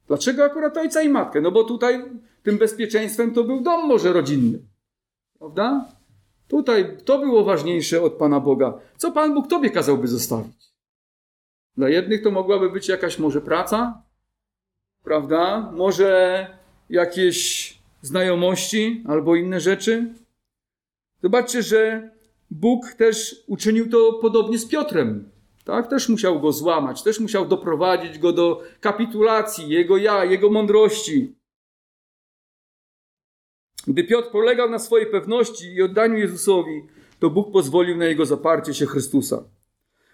Dlaczego 0.07 0.44
akurat 0.44 0.77
ojca 0.77 1.03
i 1.03 1.09
matkę? 1.09 1.40
No 1.40 1.51
bo 1.51 1.64
tutaj 1.64 2.05
tym 2.42 2.59
bezpieczeństwem 2.59 3.35
to 3.35 3.44
był 3.44 3.61
dom 3.61 3.87
może 3.88 4.12
rodzinny. 4.12 4.59
Prawda? 5.38 5.88
Tutaj 6.48 6.96
to 7.05 7.18
było 7.18 7.44
ważniejsze 7.44 8.02
od 8.02 8.12
Pana 8.12 8.40
Boga. 8.40 8.78
Co 8.96 9.12
Pan 9.12 9.35
Bóg 9.35 9.48
Tobie 9.48 9.70
kazałby 9.70 10.09
zostawić? 10.09 10.72
Dla 11.76 11.88
jednych 11.88 12.22
to 12.22 12.31
mogłaby 12.31 12.70
być 12.70 12.88
jakaś 12.88 13.18
może 13.18 13.40
praca, 13.40 14.02
prawda? 15.05 15.70
Może 15.74 16.46
jakieś 16.90 17.78
znajomości 18.02 19.05
albo 19.09 19.37
inne 19.37 19.61
rzeczy. 19.61 20.14
Zobaczcie, 21.22 21.62
że 21.62 22.11
Bóg 22.50 22.92
też 22.92 23.44
uczynił 23.46 23.90
to 23.90 24.12
podobnie 24.12 24.59
z 24.59 24.68
Piotrem. 24.68 25.31
Tak? 25.64 25.90
Też 25.90 26.09
musiał 26.09 26.40
go 26.40 26.52
złamać, 26.52 27.02
też 27.02 27.20
musiał 27.20 27.46
doprowadzić 27.46 28.18
go 28.18 28.33
do 28.33 28.62
kapitulacji, 28.81 29.68
jego 29.68 29.96
ja, 29.96 30.24
jego 30.24 30.50
mądrości. 30.50 31.35
Gdy 33.86 34.04
Piotr 34.04 34.30
polegał 34.30 34.70
na 34.70 34.78
swojej 34.78 35.06
pewności 35.06 35.74
i 35.74 35.82
oddaniu 35.82 36.18
Jezusowi, 36.18 36.82
to 37.18 37.30
Bóg 37.30 37.52
pozwolił 37.52 37.96
na 37.96 38.04
jego 38.04 38.26
zaparcie 38.26 38.74
się 38.74 38.86
Chrystusa. 38.86 39.44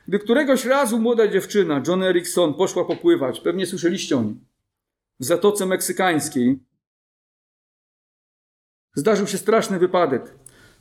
Gdy 0.09 0.19
któregoś 0.19 0.65
razu 0.65 0.99
młoda 0.99 1.29
dziewczyna, 1.29 1.83
John 1.87 2.03
Erickson, 2.03 2.55
poszła 2.55 2.85
popływać, 2.85 3.41
pewnie 3.41 3.67
słyszeliście 3.67 4.17
o 4.17 4.23
nim, 4.23 4.41
w 5.21 5.25
Zatoce 5.25 5.67
Meksykańskiej, 5.67 6.59
zdarzył 8.95 9.27
się 9.27 9.39
straszny 9.39 9.79
wypadek. 9.79 10.35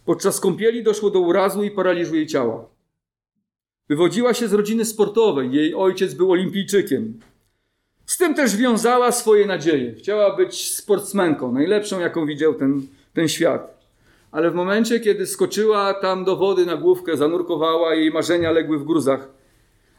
Podczas 0.05 0.39
kąpieli 0.39 0.83
doszło 0.83 1.09
do 1.09 1.19
urazu 1.19 1.63
i 1.63 1.71
paraliżu 1.71 2.15
jej 2.15 2.27
ciała. 2.27 2.69
Wywodziła 3.89 4.33
się 4.33 4.47
z 4.47 4.53
rodziny 4.53 4.85
sportowej, 4.85 5.51
jej 5.51 5.75
ojciec 5.75 6.13
był 6.13 6.31
olimpijczykiem. 6.31 7.19
Z 8.07 8.17
tym 8.17 8.35
też 8.35 8.55
wiązała 8.55 9.11
swoje 9.11 9.45
nadzieje. 9.45 9.93
Chciała 9.93 10.35
być 10.35 10.75
sportsmenką, 10.75 11.51
najlepszą, 11.51 11.99
jaką 11.99 12.25
widział 12.25 12.53
ten, 12.53 12.87
ten 13.13 13.27
świat. 13.27 13.77
Ale 14.31 14.51
w 14.51 14.55
momencie, 14.55 14.99
kiedy 14.99 15.27
skoczyła 15.27 15.93
tam 15.93 16.25
do 16.25 16.35
wody 16.35 16.65
na 16.65 16.77
główkę, 16.77 17.17
zanurkowała, 17.17 17.95
jej 17.95 18.11
marzenia 18.11 18.51
legły 18.51 18.77
w 18.77 18.83
gruzach. 18.83 19.29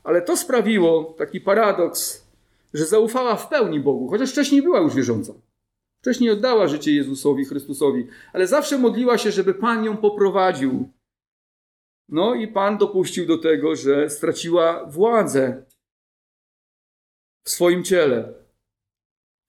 Ale 0.04 0.22
to 0.22 0.36
sprawiło 0.36 1.14
taki 1.18 1.40
paradoks, 1.40 2.26
że 2.74 2.86
zaufała 2.86 3.36
w 3.36 3.48
pełni 3.48 3.80
Bogu, 3.80 4.08
chociaż 4.08 4.30
wcześniej 4.30 4.62
była 4.62 4.80
już 4.80 4.94
wierząca. 4.94 5.32
Wcześniej 6.02 6.30
oddała 6.30 6.68
życie 6.68 6.94
Jezusowi, 6.94 7.44
Chrystusowi, 7.44 8.06
ale 8.32 8.46
zawsze 8.46 8.78
modliła 8.78 9.18
się, 9.18 9.30
żeby 9.32 9.54
Pan 9.54 9.84
ją 9.84 9.96
poprowadził. 9.96 10.88
No 12.08 12.34
i 12.34 12.48
Pan 12.48 12.78
dopuścił 12.78 13.26
do 13.26 13.38
tego, 13.38 13.76
że 13.76 14.10
straciła 14.10 14.86
władzę 14.86 15.67
w 17.48 17.50
swoim 17.50 17.84
ciele. 17.84 18.32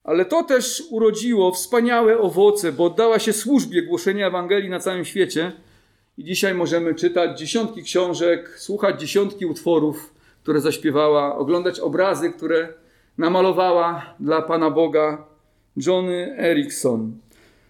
Ale 0.04 0.26
to 0.26 0.44
też 0.44 0.84
urodziło 0.90 1.52
wspaniałe 1.52 2.20
owoce, 2.20 2.72
bo 2.72 2.86
oddała 2.86 3.20
się 3.20 3.34
służbie 3.34 3.84
głoszenia 3.84 4.28
Ewangelii 4.28 4.70
na 4.70 4.80
całym 4.80 5.06
świecie. 5.06 5.52
I 6.18 6.24
dzisiaj 6.24 6.54
możemy 6.54 6.96
czytać 6.96 7.40
dziesiątki 7.40 7.84
książek, 7.84 8.56
słuchać 8.58 9.02
dziesiątki 9.02 9.46
utworów, 9.46 10.14
które 10.44 10.62
zaśpiewała, 10.62 11.36
oglądać 11.36 11.80
obrazy, 11.80 12.32
które 12.32 12.74
namalowała 13.18 14.16
dla 14.20 14.42
Pana 14.42 14.72
Boga 14.72 15.26
Johnny 15.78 16.36
Erickson. 16.38 17.12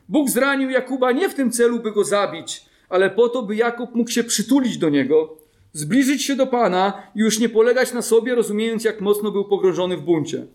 Bóg 0.09 0.29
zranił 0.29 0.69
Jakuba 0.69 1.11
nie 1.11 1.29
w 1.29 1.33
tym 1.33 1.51
celu, 1.51 1.79
by 1.79 1.91
go 1.91 2.03
zabić, 2.03 2.65
ale 2.89 3.09
po 3.09 3.29
to, 3.29 3.41
by 3.41 3.55
Jakub 3.55 3.95
mógł 3.95 4.11
się 4.11 4.23
przytulić 4.23 4.77
do 4.77 4.89
niego, 4.89 5.37
zbliżyć 5.73 6.23
się 6.23 6.35
do 6.35 6.47
Pana 6.47 7.03
i 7.15 7.19
już 7.19 7.39
nie 7.39 7.49
polegać 7.49 7.93
na 7.93 8.01
sobie, 8.01 8.35
rozumiejąc, 8.35 8.83
jak 8.83 9.01
mocno 9.01 9.31
był 9.31 9.45
pogrążony 9.45 9.97
w 9.97 10.01
buncie. 10.01 10.45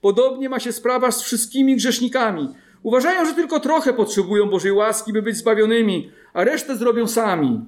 Podobnie 0.00 0.48
ma 0.48 0.60
się 0.60 0.72
sprawa 0.72 1.10
z 1.10 1.22
wszystkimi 1.22 1.76
grzesznikami. 1.76 2.48
Uważają, 2.82 3.26
że 3.26 3.32
tylko 3.32 3.60
trochę 3.60 3.92
potrzebują 3.92 4.46
Bożej 4.50 4.72
łaski, 4.72 5.12
by 5.12 5.22
być 5.22 5.36
zbawionymi, 5.36 6.10
a 6.32 6.44
resztę 6.44 6.76
zrobią 6.76 7.06
sami. 7.08 7.60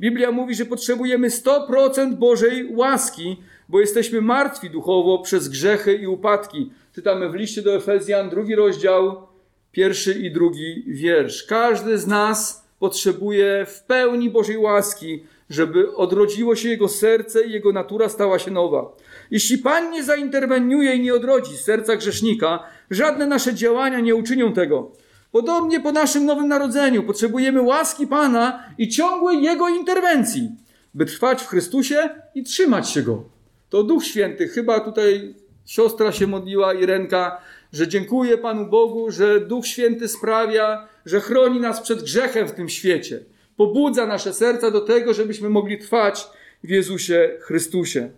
Biblia 0.00 0.32
mówi, 0.32 0.54
że 0.54 0.66
potrzebujemy 0.66 1.28
100% 1.28 2.14
Bożej 2.14 2.74
łaski, 2.74 3.36
bo 3.68 3.80
jesteśmy 3.80 4.20
martwi 4.20 4.70
duchowo 4.70 5.18
przez 5.18 5.48
grzechy 5.48 5.94
i 5.94 6.06
upadki. 6.06 6.70
Czytamy 6.94 7.28
w 7.28 7.34
liście 7.34 7.62
do 7.62 7.74
Efezjan, 7.74 8.30
drugi 8.30 8.54
rozdział, 8.54 9.26
pierwszy 9.72 10.12
i 10.12 10.30
drugi 10.30 10.84
wiersz. 10.86 11.44
Każdy 11.44 11.98
z 11.98 12.06
nas 12.06 12.68
potrzebuje 12.78 13.66
w 13.68 13.82
pełni 13.82 14.30
Bożej 14.30 14.58
łaski, 14.58 15.24
żeby 15.50 15.96
odrodziło 15.96 16.56
się 16.56 16.68
jego 16.68 16.88
serce 16.88 17.44
i 17.44 17.52
jego 17.52 17.72
natura 17.72 18.08
stała 18.08 18.38
się 18.38 18.50
nowa. 18.50 18.92
Jeśli 19.30 19.58
Pan 19.58 19.90
nie 19.90 20.04
zainterweniuje 20.04 20.94
i 20.94 21.00
nie 21.00 21.14
odrodzi 21.14 21.56
serca 21.56 21.96
grzesznika, 21.96 22.64
żadne 22.90 23.26
nasze 23.26 23.54
działania 23.54 24.00
nie 24.00 24.14
uczynią 24.14 24.52
tego. 24.52 24.92
Podobnie 25.32 25.80
po 25.80 25.92
naszym 25.92 26.24
nowym 26.24 26.48
narodzeniu 26.48 27.02
potrzebujemy 27.02 27.62
łaski 27.62 28.06
Pana 28.06 28.62
i 28.78 28.88
ciągłej 28.88 29.42
Jego 29.42 29.68
interwencji, 29.68 30.50
by 30.94 31.06
trwać 31.06 31.42
w 31.42 31.46
Chrystusie 31.46 32.10
i 32.34 32.42
trzymać 32.42 32.90
się 32.90 33.02
Go. 33.02 33.24
To 33.68 33.82
Duch 33.82 34.04
Święty, 34.04 34.48
chyba 34.48 34.80
tutaj 34.80 35.34
siostra 35.66 36.12
się 36.12 36.26
modliła, 36.26 36.74
Irenka, 36.74 37.40
że 37.72 37.88
dziękuję 37.88 38.38
Panu 38.38 38.66
Bogu, 38.66 39.10
że 39.10 39.40
Duch 39.40 39.66
Święty 39.66 40.08
sprawia, 40.08 40.88
że 41.06 41.20
chroni 41.20 41.60
nas 41.60 41.80
przed 41.80 42.02
grzechem 42.02 42.48
w 42.48 42.52
tym 42.52 42.68
świecie. 42.68 43.20
Pobudza 43.58 44.06
nasze 44.06 44.34
serca 44.34 44.70
do 44.70 44.80
tego, 44.80 45.14
żebyśmy 45.14 45.50
mogli 45.50 45.78
trwać 45.78 46.26
w 46.64 46.68
Jezusie 46.68 47.38
Chrystusie. 47.40 48.10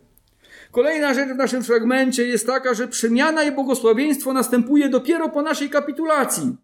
Kolejna 0.73 1.15
rzecz 1.15 1.29
w 1.29 1.37
naszym 1.37 1.65
fragmencie 1.65 2.27
jest 2.27 2.47
taka, 2.47 2.75
że 2.75 2.89
przemiana 2.89 3.45
i 3.45 3.53
błogosławieństwo 3.53 4.33
następuje 4.33 4.89
dopiero 4.89 5.29
po 5.29 5.43
naszej 5.43 5.71
kapitulacji. 5.71 6.57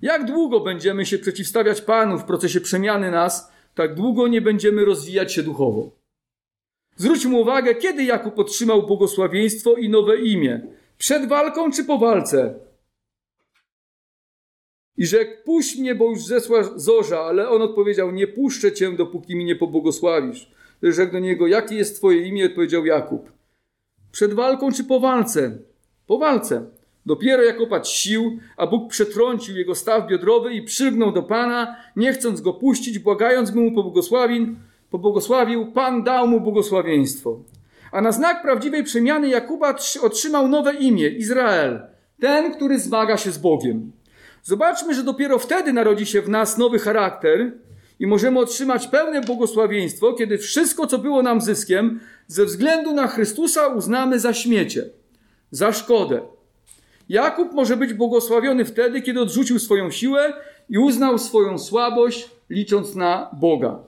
Jak 0.00 0.24
długo 0.24 0.60
będziemy 0.60 1.06
się 1.06 1.18
przeciwstawiać 1.18 1.80
Panu 1.80 2.18
w 2.18 2.24
procesie 2.24 2.60
przemiany 2.60 3.10
nas, 3.10 3.52
tak 3.74 3.94
długo 3.94 4.28
nie 4.28 4.40
będziemy 4.40 4.84
rozwijać 4.84 5.32
się 5.32 5.42
duchowo. 5.42 5.90
Zwróćmy 6.96 7.36
uwagę, 7.36 7.74
kiedy 7.74 8.04
Jakub 8.04 8.38
otrzymał 8.38 8.86
błogosławieństwo 8.86 9.74
i 9.74 9.88
nowe 9.88 10.16
imię. 10.16 10.60
Przed 10.98 11.28
walką 11.28 11.70
czy 11.70 11.84
po 11.84 11.98
walce? 11.98 12.67
I 14.98 15.06
rzekł, 15.06 15.32
puść 15.44 15.78
mnie, 15.78 15.94
bo 15.94 16.10
już 16.10 16.24
zesła 16.24 16.62
zorza, 16.76 17.20
ale 17.20 17.48
on 17.48 17.62
odpowiedział, 17.62 18.10
nie 18.10 18.26
puszczę 18.26 18.72
cię, 18.72 18.92
dopóki 18.92 19.36
mi 19.36 19.44
nie 19.44 19.56
pobłogosławisz. 19.56 20.50
Rzekł 20.82 21.12
do 21.12 21.18
niego, 21.18 21.46
jakie 21.46 21.74
jest 21.74 21.96
twoje 21.96 22.22
imię? 22.28 22.46
Odpowiedział 22.46 22.86
Jakub. 22.86 23.32
Przed 24.12 24.34
walką 24.34 24.72
czy 24.72 24.84
po 24.84 25.00
walce? 25.00 25.58
Po 26.06 26.18
walce. 26.18 26.64
Dopiero 27.06 27.42
jak 27.42 27.60
opadł 27.60 27.86
sił, 27.86 28.38
a 28.56 28.66
Bóg 28.66 28.90
przetrącił 28.90 29.56
jego 29.56 29.74
staw 29.74 30.08
biodrowy 30.08 30.54
i 30.54 30.62
przygnął 30.62 31.12
do 31.12 31.22
Pana, 31.22 31.76
nie 31.96 32.12
chcąc 32.12 32.40
go 32.40 32.52
puścić, 32.52 32.98
błagając 32.98 33.54
mu 33.54 33.72
pobłogosławił, 33.72 34.56
pobłogosławił, 34.90 35.72
Pan 35.72 36.02
dał 36.02 36.28
mu 36.28 36.40
błogosławieństwo. 36.40 37.38
A 37.92 38.00
na 38.00 38.12
znak 38.12 38.42
prawdziwej 38.42 38.84
przemiany 38.84 39.28
Jakuba 39.28 39.74
otrzymał 40.02 40.48
nowe 40.48 40.74
imię 40.74 41.08
Izrael, 41.08 41.80
ten, 42.20 42.54
który 42.54 42.78
zmaga 42.78 43.16
się 43.16 43.30
z 43.30 43.38
Bogiem. 43.38 43.92
Zobaczmy, 44.48 44.94
że 44.94 45.02
dopiero 45.02 45.38
wtedy 45.38 45.72
narodzi 45.72 46.06
się 46.06 46.22
w 46.22 46.28
nas 46.28 46.58
nowy 46.58 46.78
charakter 46.78 47.52
i 48.00 48.06
możemy 48.06 48.38
otrzymać 48.38 48.86
pełne 48.86 49.20
błogosławieństwo, 49.20 50.12
kiedy 50.12 50.38
wszystko, 50.38 50.86
co 50.86 50.98
było 50.98 51.22
nam 51.22 51.40
zyskiem, 51.40 52.00
ze 52.26 52.44
względu 52.44 52.94
na 52.94 53.06
Chrystusa 53.06 53.66
uznamy 53.66 54.20
za 54.20 54.34
śmiecie, 54.34 54.84
za 55.50 55.72
szkodę. 55.72 56.20
Jakub 57.08 57.52
może 57.52 57.76
być 57.76 57.94
błogosławiony 57.94 58.64
wtedy, 58.64 59.02
kiedy 59.02 59.20
odrzucił 59.20 59.58
swoją 59.58 59.90
siłę 59.90 60.32
i 60.68 60.78
uznał 60.78 61.18
swoją 61.18 61.58
słabość, 61.58 62.30
licząc 62.50 62.94
na 62.94 63.30
Boga. 63.32 63.78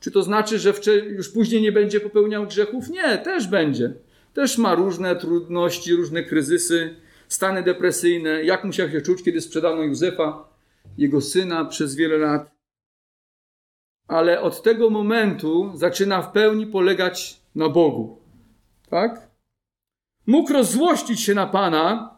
Czy 0.00 0.10
to 0.10 0.22
znaczy, 0.22 0.58
że 0.58 0.72
już 1.08 1.28
później 1.28 1.62
nie 1.62 1.72
będzie 1.72 2.00
popełniał 2.00 2.46
grzechów? 2.46 2.90
Nie, 2.90 3.18
też 3.18 3.46
będzie. 3.46 3.92
Też 4.34 4.58
ma 4.58 4.74
różne 4.74 5.16
trudności, 5.16 5.94
różne 5.94 6.24
kryzysy, 6.24 6.94
stany 7.30 7.62
depresyjne. 7.62 8.44
Jak 8.44 8.64
musiał 8.64 8.90
się 8.90 9.00
czuć, 9.00 9.22
kiedy 9.22 9.40
sprzedano 9.40 9.82
Józefa, 9.82 10.48
jego 10.98 11.20
syna, 11.20 11.64
przez 11.64 11.94
wiele 11.94 12.18
lat. 12.18 12.50
Ale 14.08 14.40
od 14.40 14.62
tego 14.62 14.90
momentu 14.90 15.72
zaczyna 15.74 16.22
w 16.22 16.32
pełni 16.32 16.66
polegać 16.66 17.40
na 17.54 17.68
Bogu. 17.68 18.18
Tak? 18.90 19.30
Mógł 20.26 20.52
rozzłościć 20.52 21.20
się 21.20 21.34
na 21.34 21.46
Pana, 21.46 22.16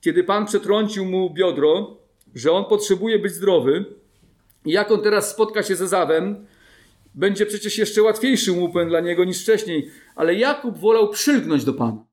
kiedy 0.00 0.24
Pan 0.24 0.46
przetrącił 0.46 1.04
mu 1.04 1.30
biodro, 1.34 1.96
że 2.34 2.52
on 2.52 2.64
potrzebuje 2.64 3.18
być 3.18 3.32
zdrowy. 3.32 3.84
I 4.64 4.70
jak 4.70 4.90
on 4.90 5.02
teraz 5.02 5.30
spotka 5.30 5.62
się 5.62 5.76
ze 5.76 5.88
Zawem, 5.88 6.46
będzie 7.14 7.46
przecież 7.46 7.78
jeszcze 7.78 8.02
łatwiejszym 8.02 8.58
łupem 8.58 8.88
dla 8.88 9.00
niego 9.00 9.24
niż 9.24 9.42
wcześniej. 9.42 9.90
Ale 10.16 10.34
Jakub 10.34 10.78
wolał 10.78 11.08
przylgnąć 11.08 11.64
do 11.64 11.74
Pana. 11.74 12.04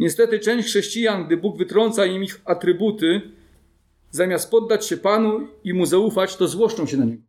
Niestety 0.00 0.38
część 0.38 0.68
chrześcijan, 0.68 1.26
gdy 1.26 1.36
Bóg 1.36 1.58
wytrąca 1.58 2.06
im 2.06 2.24
ich 2.24 2.40
atrybuty, 2.44 3.22
zamiast 4.10 4.50
poddać 4.50 4.86
się 4.86 4.96
Panu 4.96 5.48
i 5.64 5.74
Mu 5.74 5.86
zaufać, 5.86 6.36
to 6.36 6.48
złoszczą 6.48 6.86
się 6.86 6.96
na 6.96 7.04
Niego. 7.04 7.22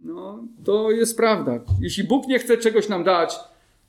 No, 0.00 0.44
to 0.64 0.90
jest 0.90 1.16
prawda. 1.16 1.60
Jeśli 1.80 2.04
Bóg 2.04 2.26
nie 2.26 2.38
chce 2.38 2.58
czegoś 2.58 2.88
nam 2.88 3.04
dać, 3.04 3.34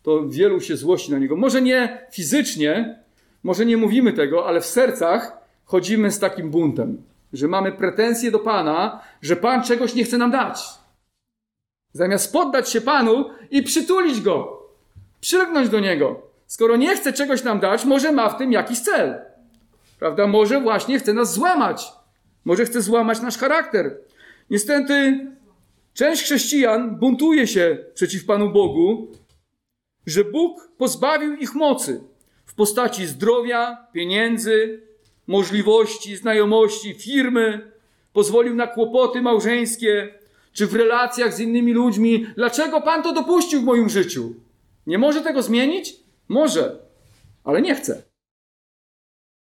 to 0.03 0.30
wielu 0.30 0.62
się 0.62 0.77
złości 0.77 1.12
na 1.12 1.19
Niego. 1.19 1.36
Może 1.36 1.62
nie 1.62 2.08
fizycznie, 2.12 2.99
może 3.43 3.65
nie 3.65 3.77
mówimy 3.77 4.13
tego, 4.13 4.47
ale 4.47 4.62
w 4.62 4.65
sercach 4.65 5.38
chodzimy 5.65 6.12
z 6.12 6.19
takim 6.19 6.51
buntem, 6.51 7.03
że 7.34 7.47
mamy 7.47 7.71
pretensje 7.71 8.32
do 8.32 8.39
Pana, 8.39 9.01
że 9.21 9.36
Pan 9.36 9.63
czegoś 9.63 9.95
nie 9.95 10.03
chce 10.03 10.17
nam 10.17 10.32
dać. 10.32 10.63
Zamiast 11.93 12.34
poddać 12.34 12.69
się 12.69 12.82
Panu 12.82 13.25
i 13.51 13.63
przytulić 13.63 14.21
Go, 14.21 14.63
przylgnąć 15.21 15.69
do 15.69 15.80
Niego. 15.80 16.26
Skoro 16.47 16.75
nie 16.75 16.95
chce 16.95 17.13
czegoś 17.13 17.43
nam 17.43 17.60
dać, 17.60 17.86
może 17.86 18.12
ma 18.12 18.29
w 18.29 18.38
tym 18.38 18.51
jakiś 18.51 18.79
cel. 18.79 19.15
Prawda? 19.99 20.27
Może 20.27 20.62
właśnie 20.62 20.99
chce 20.99 21.13
nas 21.13 21.33
złamać. 21.33 21.88
Może 22.45 22.65
chce 22.65 22.81
złamać 22.81 23.21
nasz 23.21 23.38
charakter. 23.38 23.97
Niestety, 24.49 25.27
część 25.93 26.23
chrześcijan 26.23 26.99
buntuje 26.99 27.47
się 27.47 27.77
przeciw 27.93 28.25
Panu 28.25 28.51
Bogu, 28.51 29.07
że 30.05 30.23
Bóg 30.23 30.71
pozbawił 30.77 31.36
ich 31.36 31.55
mocy 31.55 32.03
w 32.45 32.55
postaci 32.55 33.07
zdrowia, 33.07 33.88
pieniędzy, 33.93 34.81
możliwości, 35.27 36.15
znajomości, 36.15 36.93
firmy, 36.93 37.71
pozwolił 38.13 38.55
na 38.55 38.67
kłopoty 38.67 39.21
małżeńskie, 39.21 40.13
czy 40.53 40.67
w 40.67 40.75
relacjach 40.75 41.33
z 41.33 41.39
innymi 41.39 41.73
ludźmi. 41.73 42.27
Dlaczego 42.36 42.81
Pan 42.81 43.03
to 43.03 43.13
dopuścił 43.13 43.62
w 43.62 43.65
moim 43.65 43.89
życiu? 43.89 44.33
Nie 44.88 44.97
może 44.97 45.21
tego 45.21 45.43
zmienić? 45.43 46.07
Może, 46.27 46.79
ale 47.43 47.61
nie 47.61 47.75
chce. 47.75 48.03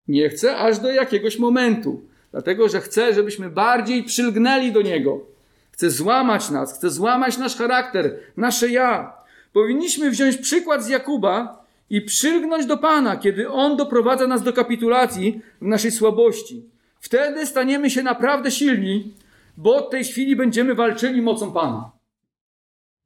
Nie 0.09 0.29
chce 0.29 0.57
aż 0.57 0.79
do 0.79 0.93
jakiegoś 0.93 1.39
momentu, 1.39 2.03
dlatego 2.31 2.69
że 2.69 2.81
chce, 2.81 3.15
żebyśmy 3.15 3.51
bardziej 3.51 4.05
przylgnęli 4.05 4.73
do 4.73 4.83
Niego. 4.83 5.27
Chce 5.73 5.91
złamać 5.91 6.51
nas, 6.51 6.79
chce 6.79 6.91
złamać 6.91 7.39
nasz 7.39 7.57
charakter, 7.57 8.19
nasze 8.37 8.69
ja. 8.69 9.17
Powinniśmy 9.53 10.11
wziąć 10.11 10.37
przykład 10.37 10.85
z 10.85 10.89
Jakuba 10.89 11.65
i 11.91 12.01
przylgnąć 12.01 12.67
do 12.67 12.77
Pana, 12.77 13.17
kiedy 13.17 13.51
On 13.51 13.77
doprowadza 13.77 14.27
nas 14.27 14.43
do 14.43 14.53
kapitulacji 14.53 15.41
w 15.61 15.67
naszej 15.67 15.91
słabości. 15.91 16.71
Wtedy 17.01 17.47
staniemy 17.47 17.91
się 17.91 18.03
naprawdę 18.03 18.51
silni, 18.51 19.15
bo 19.57 19.77
od 19.77 19.91
tej 19.91 20.05
chwili 20.05 20.37
będziemy 20.37 20.75
walczyli 20.75 21.23
mocą 21.23 21.53
Pana. 21.53 21.91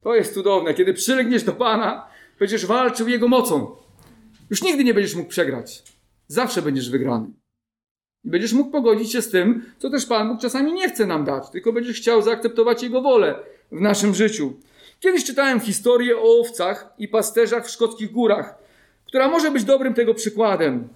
To 0.02 0.14
jest 0.14 0.34
cudowne. 0.34 0.74
Kiedy 0.74 0.94
przylgniesz 0.94 1.42
do 1.42 1.52
Pana, 1.52 2.06
będziesz 2.38 2.66
walczył 2.66 3.08
Jego 3.08 3.28
mocą. 3.28 3.76
Już 4.50 4.62
nigdy 4.62 4.84
nie 4.84 4.94
będziesz 4.94 5.14
mógł 5.14 5.28
przegrać. 5.28 5.82
Zawsze 6.28 6.62
będziesz 6.62 6.90
wygrany. 6.90 7.26
I 8.24 8.30
będziesz 8.30 8.52
mógł 8.52 8.70
pogodzić 8.70 9.12
się 9.12 9.22
z 9.22 9.30
tym, 9.30 9.64
co 9.78 9.90
też 9.90 10.06
Pan 10.06 10.28
Bóg 10.28 10.40
czasami 10.40 10.72
nie 10.72 10.88
chce 10.88 11.06
nam 11.06 11.24
dać, 11.24 11.50
tylko 11.50 11.72
będziesz 11.72 11.96
chciał 11.96 12.22
zaakceptować 12.22 12.82
Jego 12.82 13.02
wolę 13.02 13.38
w 13.72 13.80
naszym 13.80 14.14
życiu. 14.14 14.52
Kiedyś 15.00 15.24
czytałem 15.24 15.60
historię 15.60 16.18
o 16.18 16.40
owcach 16.40 16.94
i 16.98 17.08
pasterzach 17.08 17.66
w 17.66 17.70
szkockich 17.70 18.12
górach, 18.12 18.58
która 19.06 19.28
może 19.28 19.50
być 19.50 19.64
dobrym 19.64 19.94
tego 19.94 20.14
przykładem. 20.14 20.88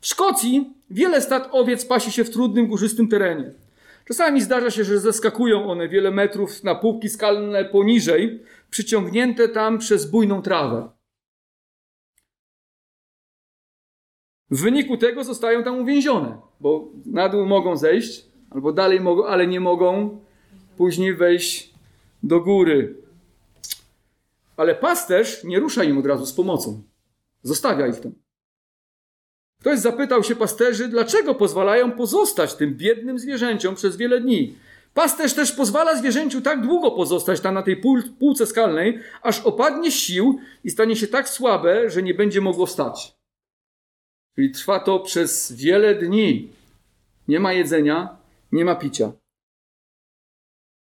W 0.00 0.06
Szkocji 0.06 0.74
wiele 0.90 1.20
stad 1.20 1.48
owiec 1.52 1.84
pasi 1.84 2.12
się 2.12 2.24
w 2.24 2.30
trudnym, 2.30 2.66
górzystym 2.66 3.08
terenie. 3.08 3.52
Czasami 4.04 4.40
zdarza 4.40 4.70
się, 4.70 4.84
że 4.84 5.00
zeskakują 5.00 5.70
one 5.70 5.88
wiele 5.88 6.10
metrów 6.10 6.64
na 6.64 6.74
półki 6.74 7.08
skalne 7.08 7.64
poniżej, 7.64 8.42
przyciągnięte 8.70 9.48
tam 9.48 9.78
przez 9.78 10.10
bujną 10.10 10.42
trawę. 10.42 10.88
W 14.50 14.62
wyniku 14.62 14.96
tego 14.96 15.24
zostają 15.24 15.64
tam 15.64 15.78
uwięzione, 15.78 16.38
bo 16.60 16.92
na 17.06 17.28
dół 17.28 17.46
mogą 17.46 17.76
zejść, 17.76 18.26
albo 18.50 18.72
dalej 18.72 19.00
mogą, 19.00 19.26
ale 19.26 19.46
nie 19.46 19.60
mogą 19.60 20.20
później 20.76 21.14
wejść 21.14 21.74
do 22.22 22.40
góry. 22.40 22.96
Ale 24.56 24.74
pasterz 24.74 25.44
nie 25.44 25.60
rusza 25.60 25.84
im 25.84 25.98
od 25.98 26.06
razu 26.06 26.26
z 26.26 26.32
pomocą. 26.32 26.82
Zostawia 27.42 27.86
ich 27.86 28.00
tam. 28.00 28.23
Ktoś 29.64 29.78
zapytał 29.78 30.22
się 30.22 30.36
pasterzy, 30.36 30.88
dlaczego 30.88 31.34
pozwalają 31.34 31.92
pozostać 31.92 32.54
tym 32.54 32.74
biednym 32.74 33.18
zwierzęciom 33.18 33.74
przez 33.74 33.96
wiele 33.96 34.20
dni. 34.20 34.56
Pasterz 34.94 35.34
też 35.34 35.52
pozwala 35.52 35.96
zwierzęciu 35.96 36.40
tak 36.40 36.60
długo 36.60 36.90
pozostać 36.90 37.40
tam 37.40 37.54
na 37.54 37.62
tej 37.62 37.82
półce 38.18 38.46
skalnej, 38.46 38.98
aż 39.22 39.40
opadnie 39.40 39.92
sił 39.92 40.38
i 40.64 40.70
stanie 40.70 40.96
się 40.96 41.06
tak 41.06 41.28
słabe, 41.28 41.90
że 41.90 42.02
nie 42.02 42.14
będzie 42.14 42.40
mogło 42.40 42.66
wstać. 42.66 43.14
Czyli 44.34 44.50
trwa 44.50 44.80
to 44.80 45.00
przez 45.00 45.52
wiele 45.52 45.94
dni. 45.94 46.52
Nie 47.28 47.40
ma 47.40 47.52
jedzenia, 47.52 48.16
nie 48.52 48.64
ma 48.64 48.74
picia. 48.74 49.12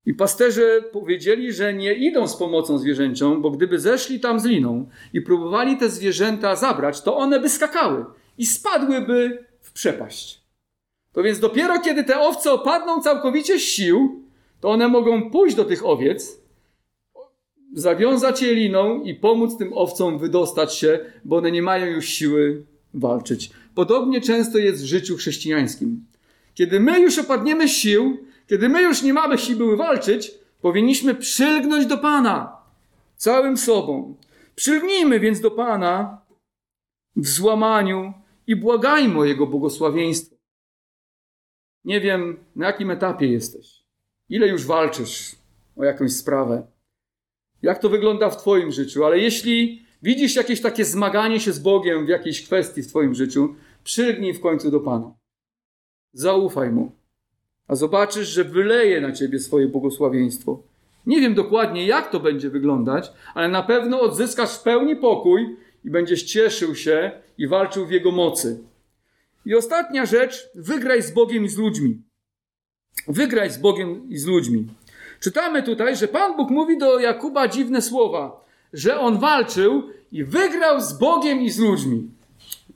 I 0.06 0.14
pasterze 0.14 0.82
powiedzieli, 0.92 1.52
że 1.52 1.74
nie 1.74 1.94
idą 1.94 2.28
z 2.28 2.36
pomocą 2.36 2.78
zwierzęciom, 2.78 3.42
bo 3.42 3.50
gdyby 3.50 3.78
zeszli 3.78 4.20
tam 4.20 4.40
z 4.40 4.44
liną 4.44 4.88
i 5.12 5.20
próbowali 5.20 5.76
te 5.76 5.90
zwierzęta 5.90 6.56
zabrać, 6.56 7.02
to 7.02 7.16
one 7.16 7.40
by 7.40 7.48
skakały 7.48 8.04
i 8.38 8.46
spadłyby 8.46 9.44
w 9.60 9.72
przepaść. 9.72 10.40
To 11.12 11.22
więc 11.22 11.40
dopiero 11.40 11.80
kiedy 11.80 12.04
te 12.04 12.20
owce 12.20 12.52
opadną 12.52 13.02
całkowicie 13.02 13.60
sił, 13.60 14.22
to 14.60 14.70
one 14.70 14.88
mogą 14.88 15.30
pójść 15.30 15.56
do 15.56 15.64
tych 15.64 15.86
owiec, 15.86 16.40
zawiązać 17.74 18.42
je 18.42 18.54
liną 18.54 19.02
i 19.02 19.14
pomóc 19.14 19.58
tym 19.58 19.72
owcom 19.72 20.18
wydostać 20.18 20.74
się, 20.74 20.98
bo 21.24 21.36
one 21.36 21.50
nie 21.50 21.62
mają 21.62 21.86
już 21.86 22.08
siły 22.08 22.64
walczyć. 22.94 23.50
Podobnie 23.74 24.20
często 24.20 24.58
jest 24.58 24.82
w 24.82 24.86
życiu 24.86 25.16
chrześcijańskim. 25.16 26.04
Kiedy 26.54 26.80
my 26.80 27.00
już 27.00 27.18
opadniemy 27.18 27.68
sił, 27.68 28.16
kiedy 28.46 28.68
my 28.68 28.82
już 28.82 29.02
nie 29.02 29.12
mamy 29.12 29.38
siły 29.38 29.76
walczyć, 29.76 30.30
powinniśmy 30.60 31.14
przylgnąć 31.14 31.86
do 31.86 31.98
Pana 31.98 32.56
całym 33.16 33.56
sobą. 33.56 34.14
Przylgnijmy 34.54 35.20
więc 35.20 35.40
do 35.40 35.50
Pana 35.50 36.20
w 37.16 37.28
złamaniu 37.28 38.12
i 38.48 38.56
błagajmy 38.56 39.18
o 39.18 39.24
Jego 39.24 39.46
błogosławieństwo. 39.46 40.36
Nie 41.84 42.00
wiem, 42.00 42.36
na 42.56 42.66
jakim 42.66 42.90
etapie 42.90 43.26
jesteś. 43.26 43.84
Ile 44.28 44.48
już 44.48 44.66
walczysz 44.66 45.36
o 45.76 45.84
jakąś 45.84 46.12
sprawę? 46.12 46.66
Jak 47.62 47.78
to 47.78 47.88
wygląda 47.88 48.30
w 48.30 48.36
Twoim 48.36 48.72
życiu? 48.72 49.04
Ale 49.04 49.18
jeśli 49.18 49.82
widzisz 50.02 50.36
jakieś 50.36 50.60
takie 50.60 50.84
zmaganie 50.84 51.40
się 51.40 51.52
z 51.52 51.58
Bogiem 51.58 52.06
w 52.06 52.08
jakiejś 52.08 52.46
kwestii 52.46 52.82
w 52.82 52.88
Twoim 52.88 53.14
życiu, 53.14 53.54
przylgnij 53.84 54.34
w 54.34 54.40
końcu 54.40 54.70
do 54.70 54.80
Pana. 54.80 55.14
Zaufaj 56.12 56.70
Mu, 56.70 56.92
a 57.66 57.76
zobaczysz, 57.76 58.28
że 58.28 58.44
wyleje 58.44 59.00
na 59.00 59.12
Ciebie 59.12 59.38
swoje 59.38 59.68
błogosławieństwo. 59.68 60.62
Nie 61.06 61.20
wiem 61.20 61.34
dokładnie, 61.34 61.86
jak 61.86 62.10
to 62.10 62.20
będzie 62.20 62.50
wyglądać, 62.50 63.12
ale 63.34 63.48
na 63.48 63.62
pewno 63.62 64.00
odzyskasz 64.00 64.58
w 64.58 64.62
pełni 64.62 64.96
pokój 64.96 65.56
i 65.84 65.90
będziesz 65.90 66.22
cieszył 66.22 66.74
się 66.74 67.12
i 67.38 67.46
walczył 67.46 67.86
w 67.86 67.90
Jego 67.90 68.10
mocy. 68.10 68.58
I 69.46 69.54
ostatnia 69.54 70.06
rzecz, 70.06 70.50
wygraj 70.54 71.02
z 71.02 71.10
Bogiem 71.10 71.44
i 71.44 71.48
z 71.48 71.56
ludźmi. 71.56 72.02
Wygraj 73.08 73.50
z 73.50 73.58
Bogiem 73.58 74.10
i 74.10 74.18
z 74.18 74.26
ludźmi. 74.26 74.66
Czytamy 75.20 75.62
tutaj, 75.62 75.96
że 75.96 76.08
Pan 76.08 76.36
Bóg 76.36 76.50
mówi 76.50 76.78
do 76.78 76.98
Jakuba 76.98 77.48
dziwne 77.48 77.82
słowa, 77.82 78.44
że 78.72 79.00
on 79.00 79.18
walczył 79.18 79.82
i 80.12 80.24
wygrał 80.24 80.80
z 80.80 80.92
Bogiem 80.98 81.40
i 81.40 81.50
z 81.50 81.58
ludźmi. 81.58 82.10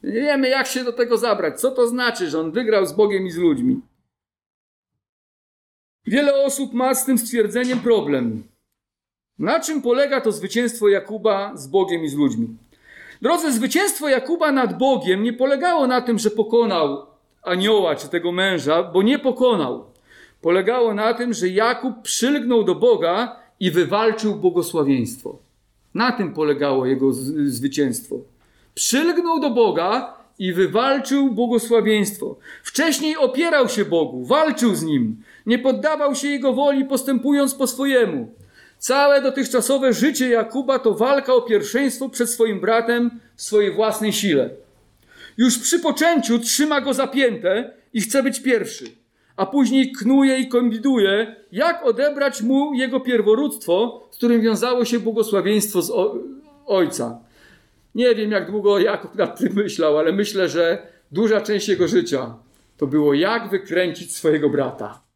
Nie 0.03 0.13
wiemy, 0.13 0.49
jak 0.49 0.67
się 0.67 0.85
do 0.85 0.93
tego 0.93 1.19
zabrać. 1.19 1.61
Co 1.61 1.71
to 1.71 1.89
znaczy, 1.89 2.31
że 2.31 2.41
on 2.41 2.53
wygrał 2.53 2.87
z 2.87 2.93
Bogiem 2.93 3.27
i 3.27 3.31
z 3.31 3.37
ludźmi? 3.37 3.81
Wiele 6.07 6.45
osób 6.45 6.73
ma 6.73 6.95
z 6.95 7.05
tym 7.05 7.19
stwierdzeniem 7.19 7.81
problem. 7.81 8.43
Na 9.39 9.61
czym 9.61 9.83
polega 9.83 10.21
to 10.21 10.33
zwycięstwo 10.33 10.89
Jakuba 10.89 11.57
z 11.57 11.67
Bogiem 11.67 12.05
i 12.05 12.09
z 12.09 12.15
ludźmi? 12.15 12.57
Drodzy, 13.23 13.53
zwycięstwo 13.53 14.09
Jakuba 14.09 14.53
nad 14.53 14.79
Bogiem 14.79 15.23
nie 15.23 15.33
polegało 15.33 15.87
na 15.87 16.01
tym, 16.01 16.19
że 16.19 16.31
pokonał 16.31 17.07
anioła 17.43 17.97
czy 17.97 18.09
tego 18.09 18.33
męża, 18.33 18.83
bo 18.83 19.03
nie 19.03 19.19
pokonał. 19.19 19.85
Polegało 20.41 20.95
na 20.95 21.15
tym, 21.15 21.35
że 21.35 21.49
Jakub 21.49 22.03
przylgnął 22.03 22.65
do 22.65 22.75
Boga 22.75 23.37
i 23.61 23.71
wywalczył 23.71 24.37
błogosławieństwo. 24.37 25.39
Na 25.95 26.13
tym 26.13 26.35
polegało 26.35 26.87
jego 26.87 27.13
zwycięstwo. 27.47 28.17
Przylgnął 28.75 29.41
do 29.41 29.51
Boga 29.51 30.15
i 30.39 30.53
wywalczył 30.53 31.31
błogosławieństwo. 31.31 32.37
Wcześniej 32.63 33.17
opierał 33.17 33.69
się 33.69 33.85
Bogu, 33.85 34.25
walczył 34.25 34.75
z 34.75 34.83
nim, 34.83 35.23
nie 35.47 35.59
poddawał 35.59 36.15
się 36.15 36.29
jego 36.29 36.53
woli, 36.53 36.85
postępując 36.85 37.55
po 37.55 37.67
swojemu. 37.67 38.29
Całe 38.83 39.23
dotychczasowe 39.23 39.93
życie 39.93 40.29
Jakuba 40.29 40.79
to 40.79 40.95
walka 40.95 41.35
o 41.35 41.43
pierwszeństwo 41.43 42.09
przed 42.09 42.31
swoim 42.31 42.61
bratem 42.61 43.11
w 43.37 43.43
swojej 43.43 43.73
własnej 43.73 44.13
sile. 44.13 44.51
Już 45.37 45.59
przy 45.59 45.79
poczęciu 45.79 46.39
trzyma 46.39 46.81
go 46.81 46.95
zapięte 46.95 47.75
i 47.93 48.01
chce 48.01 48.23
być 48.23 48.41
pierwszy, 48.41 48.85
a 49.37 49.47
później 49.47 49.93
knuje 49.93 50.39
i 50.39 50.49
kombinuje, 50.49 51.37
jak 51.53 51.87
odebrać 51.87 52.43
mu 52.43 52.75
jego 52.75 53.01
pierworództwo, 53.01 54.09
z 54.11 54.17
którym 54.17 54.41
wiązało 54.41 54.85
się 54.85 55.01
błogosławieństwo 55.01 55.83
z 55.83 55.93
ojca. 56.67 57.21
Nie 57.95 58.15
wiem, 58.15 58.31
jak 58.31 58.51
długo 58.51 58.79
Jakub 58.79 59.15
nad 59.15 59.39
tym 59.39 59.53
myślał, 59.55 59.99
ale 59.99 60.13
myślę, 60.13 60.49
że 60.49 60.87
duża 61.13 61.41
część 61.41 61.69
jego 61.69 61.89
życia 61.89 62.35
to 62.77 62.87
było, 62.87 63.15
jak 63.15 63.51
wykręcić 63.51 64.17
swojego 64.17 64.51
brata. 64.51 65.12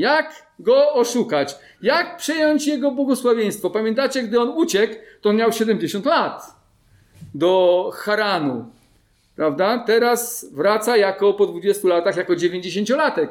Jak 0.00 0.46
go 0.58 0.92
oszukać? 0.92 1.58
Jak 1.82 2.16
przejąć 2.16 2.66
jego 2.66 2.90
błogosławieństwo? 2.90 3.70
Pamiętacie, 3.70 4.22
gdy 4.22 4.40
on 4.40 4.48
uciekł, 4.48 4.94
to 5.20 5.30
on 5.30 5.36
miał 5.36 5.52
70 5.52 6.06
lat 6.06 6.56
do 7.34 7.90
Haranu. 7.94 8.66
Prawda? 9.36 9.78
Teraz 9.86 10.46
wraca 10.52 10.96
jako 10.96 11.34
po 11.34 11.46
20 11.46 11.88
latach, 11.88 12.16
jako 12.16 12.32
90-latek. 12.32 13.28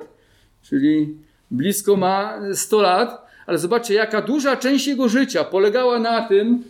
Czyli 0.61 1.17
blisko 1.51 1.95
ma 1.95 2.39
100 2.53 2.81
lat. 2.81 3.29
Ale 3.47 3.57
zobaczcie, 3.57 3.93
jaka 3.93 4.21
duża 4.21 4.57
część 4.57 4.87
jego 4.87 5.09
życia 5.09 5.43
polegała 5.43 5.99
na 5.99 6.27
tym, 6.27 6.63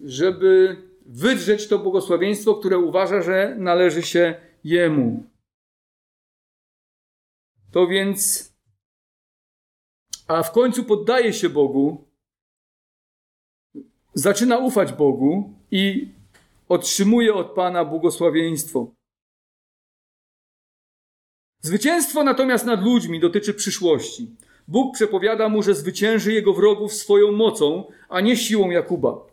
żeby 0.00 0.76
wydrzeć 1.06 1.68
to 1.68 1.78
błogosławieństwo, 1.78 2.54
które 2.54 2.78
uważa, 2.78 3.22
że 3.22 3.54
należy 3.58 4.02
się 4.02 4.34
jemu. 4.64 5.24
To 7.72 7.86
więc 7.86 8.45
a 10.26 10.42
w 10.42 10.52
końcu 10.52 10.84
poddaje 10.84 11.32
się 11.32 11.48
Bogu, 11.48 12.04
zaczyna 14.14 14.58
ufać 14.58 14.92
Bogu 14.92 15.54
i 15.70 16.08
otrzymuje 16.68 17.34
od 17.34 17.50
Pana 17.50 17.84
błogosławieństwo. 17.84 18.90
Zwycięstwo 21.62 22.24
natomiast 22.24 22.66
nad 22.66 22.82
ludźmi 22.82 23.20
dotyczy 23.20 23.54
przyszłości. 23.54 24.36
Bóg 24.68 24.94
przepowiada 24.94 25.48
mu, 25.48 25.62
że 25.62 25.74
zwycięży 25.74 26.32
jego 26.32 26.52
wrogów 26.52 26.92
swoją 26.92 27.32
mocą, 27.32 27.84
a 28.08 28.20
nie 28.20 28.36
siłą 28.36 28.70
Jakuba. 28.70 29.26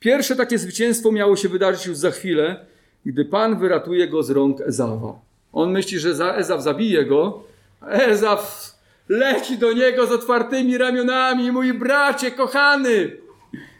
Pierwsze 0.00 0.36
takie 0.36 0.58
zwycięstwo 0.58 1.12
miało 1.12 1.36
się 1.36 1.48
wydarzyć 1.48 1.86
już 1.86 1.96
za 1.96 2.10
chwilę, 2.10 2.66
gdy 3.06 3.24
Pan 3.24 3.58
wyratuje 3.58 4.08
go 4.08 4.22
z 4.22 4.30
rąk 4.30 4.60
Ezawa. 4.60 5.20
On 5.52 5.72
myśli, 5.72 5.98
że 5.98 6.36
Ezaw 6.36 6.62
zabije 6.62 7.04
go, 7.04 7.42
a 7.80 7.86
Ezaw 7.90 8.71
leci 9.12 9.58
do 9.58 9.72
niego 9.72 10.06
z 10.06 10.12
otwartymi 10.12 10.78
ramionami, 10.78 11.52
mój 11.52 11.74
bracie 11.74 12.30
kochany, 12.30 13.16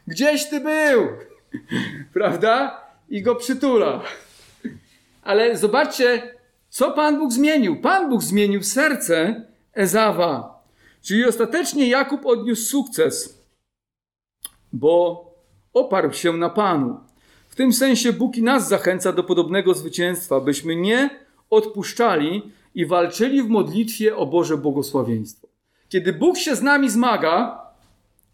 gdzieś 0.06 0.48
ty 0.48 0.60
był? 0.60 1.08
Prawda? 2.12 2.80
I 3.08 3.22
go 3.22 3.34
przytula. 3.34 4.02
Ale 5.22 5.56
zobaczcie, 5.56 6.34
co 6.68 6.90
Pan 6.90 7.18
Bóg 7.18 7.32
zmienił. 7.32 7.80
Pan 7.80 8.10
Bóg 8.10 8.22
zmienił 8.22 8.62
serce 8.62 9.44
Ezawa. 9.74 10.62
Czyli 11.02 11.24
ostatecznie 11.24 11.88
Jakub 11.88 12.26
odniósł 12.26 12.70
sukces, 12.70 13.38
bo 14.72 15.24
oparł 15.74 16.12
się 16.12 16.32
na 16.32 16.50
Panu. 16.50 17.00
W 17.48 17.54
tym 17.54 17.72
sensie 17.72 18.12
Bóg 18.12 18.36
i 18.36 18.42
nas 18.42 18.68
zachęca 18.68 19.12
do 19.12 19.24
podobnego 19.24 19.74
zwycięstwa, 19.74 20.40
byśmy 20.40 20.76
nie 20.76 21.10
odpuszczali, 21.50 22.52
i 22.74 22.86
walczyli 22.86 23.42
w 23.42 23.48
modlitwie 23.48 24.16
o 24.16 24.26
Boże 24.26 24.56
błogosławieństwo. 24.56 25.48
Kiedy 25.88 26.12
Bóg 26.12 26.38
się 26.38 26.56
z 26.56 26.62
nami 26.62 26.90
zmaga, 26.90 27.62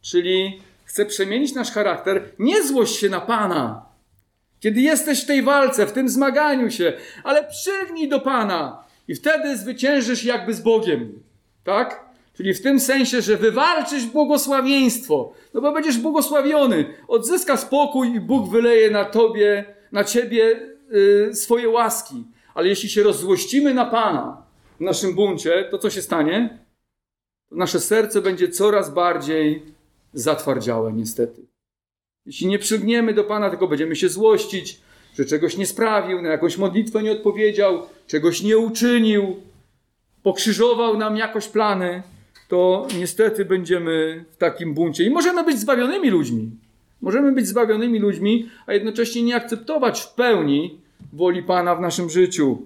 czyli 0.00 0.60
chce 0.84 1.06
przemienić 1.06 1.54
nasz 1.54 1.70
charakter, 1.70 2.30
nie 2.38 2.64
złość 2.64 2.96
się 2.96 3.08
na 3.08 3.20
Pana. 3.20 3.86
Kiedy 4.60 4.80
jesteś 4.80 5.22
w 5.22 5.26
tej 5.26 5.42
walce, 5.42 5.86
w 5.86 5.92
tym 5.92 6.08
zmaganiu 6.08 6.70
się, 6.70 6.92
ale 7.24 7.44
przygnij 7.44 8.08
do 8.08 8.20
Pana 8.20 8.84
i 9.08 9.14
wtedy 9.14 9.56
zwyciężysz 9.56 10.24
jakby 10.24 10.54
z 10.54 10.60
Bogiem. 10.60 11.22
Tak? 11.64 12.08
Czyli 12.36 12.54
w 12.54 12.62
tym 12.62 12.80
sensie, 12.80 13.22
że 13.22 13.36
wywalczysz 13.36 14.06
błogosławieństwo, 14.06 15.32
no 15.54 15.60
bo 15.60 15.72
będziesz 15.72 15.98
błogosławiony, 15.98 16.84
odzyska 17.08 17.56
spokój 17.56 18.14
i 18.14 18.20
Bóg 18.20 18.50
wyleje 18.50 18.90
na 18.90 19.04
tobie, 19.04 19.64
na 19.92 20.04
ciebie 20.04 20.60
yy, 20.90 21.34
swoje 21.34 21.68
łaski. 21.68 22.24
Ale 22.58 22.68
jeśli 22.68 22.88
się 22.88 23.02
rozzłościmy 23.02 23.74
na 23.74 23.86
Pana 23.86 24.42
w 24.78 24.80
naszym 24.80 25.14
buncie, 25.14 25.68
to 25.70 25.78
co 25.78 25.90
się 25.90 26.02
stanie? 26.02 26.58
Nasze 27.50 27.80
serce 27.80 28.22
będzie 28.22 28.48
coraz 28.48 28.94
bardziej 28.94 29.62
zatwardziałe, 30.12 30.92
niestety. 30.92 31.46
Jeśli 32.26 32.46
nie 32.46 32.58
przygniemy 32.58 33.14
do 33.14 33.24
Pana, 33.24 33.50
tylko 33.50 33.68
będziemy 33.68 33.96
się 33.96 34.08
złościć, 34.08 34.80
że 35.14 35.24
czegoś 35.24 35.56
nie 35.56 35.66
sprawił, 35.66 36.22
na 36.22 36.28
jakąś 36.28 36.58
modlitwę 36.58 37.02
nie 37.02 37.12
odpowiedział, 37.12 37.86
czegoś 38.06 38.42
nie 38.42 38.58
uczynił, 38.58 39.36
pokrzyżował 40.22 40.96
nam 40.96 41.16
jakoś 41.16 41.48
plany, 41.48 42.02
to 42.48 42.86
niestety 42.98 43.44
będziemy 43.44 44.24
w 44.30 44.36
takim 44.36 44.74
buncie. 44.74 45.04
I 45.04 45.10
możemy 45.10 45.44
być 45.44 45.58
zbawionymi 45.58 46.10
ludźmi. 46.10 46.50
Możemy 47.00 47.32
być 47.32 47.46
zbawionymi 47.46 47.98
ludźmi, 47.98 48.50
a 48.66 48.72
jednocześnie 48.72 49.22
nie 49.22 49.36
akceptować 49.36 50.00
w 50.00 50.14
pełni 50.14 50.87
woli 51.12 51.42
Pana 51.42 51.74
w 51.74 51.80
naszym 51.80 52.10
życiu. 52.10 52.58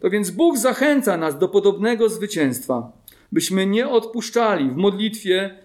To 0.00 0.10
więc 0.10 0.30
Bóg 0.30 0.58
zachęca 0.58 1.16
nas 1.16 1.38
do 1.38 1.48
podobnego 1.48 2.08
zwycięstwa, 2.08 2.92
byśmy 3.32 3.66
nie 3.66 3.88
odpuszczali 3.88 4.70
w 4.70 4.76
modlitwie 4.76 5.58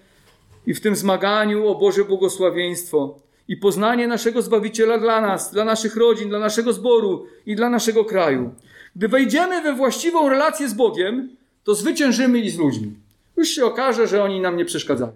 i 0.67 0.73
w 0.73 0.81
tym 0.81 0.95
zmaganiu 0.95 1.67
o 1.67 1.75
Boże 1.75 2.05
błogosławieństwo. 2.05 3.19
i 3.49 3.57
poznanie 3.57 4.07
naszego 4.07 4.41
Zbawiciela 4.41 4.97
dla 4.97 5.21
nas, 5.21 5.51
dla 5.51 5.65
naszych 5.65 5.95
rodzin, 5.95 6.29
dla 6.29 6.39
naszego 6.39 6.73
zboru 6.73 7.25
i 7.45 7.55
dla 7.55 7.69
naszego 7.69 8.05
kraju. 8.05 8.53
Gdy 8.95 9.07
wejdziemy 9.07 9.61
we 9.61 9.73
właściwą 9.73 10.29
relację 10.29 10.69
z 10.69 10.73
Bogiem, 10.73 11.35
to 11.63 11.75
zwyciężymy 11.75 12.39
i 12.39 12.49
z 12.49 12.57
ludźmi. 12.57 12.93
Już 13.37 13.47
się 13.49 13.65
okaże, 13.65 14.07
że 14.07 14.23
oni 14.23 14.41
nam 14.41 14.57
nie 14.57 14.65
przeszkadzają. 14.65 15.11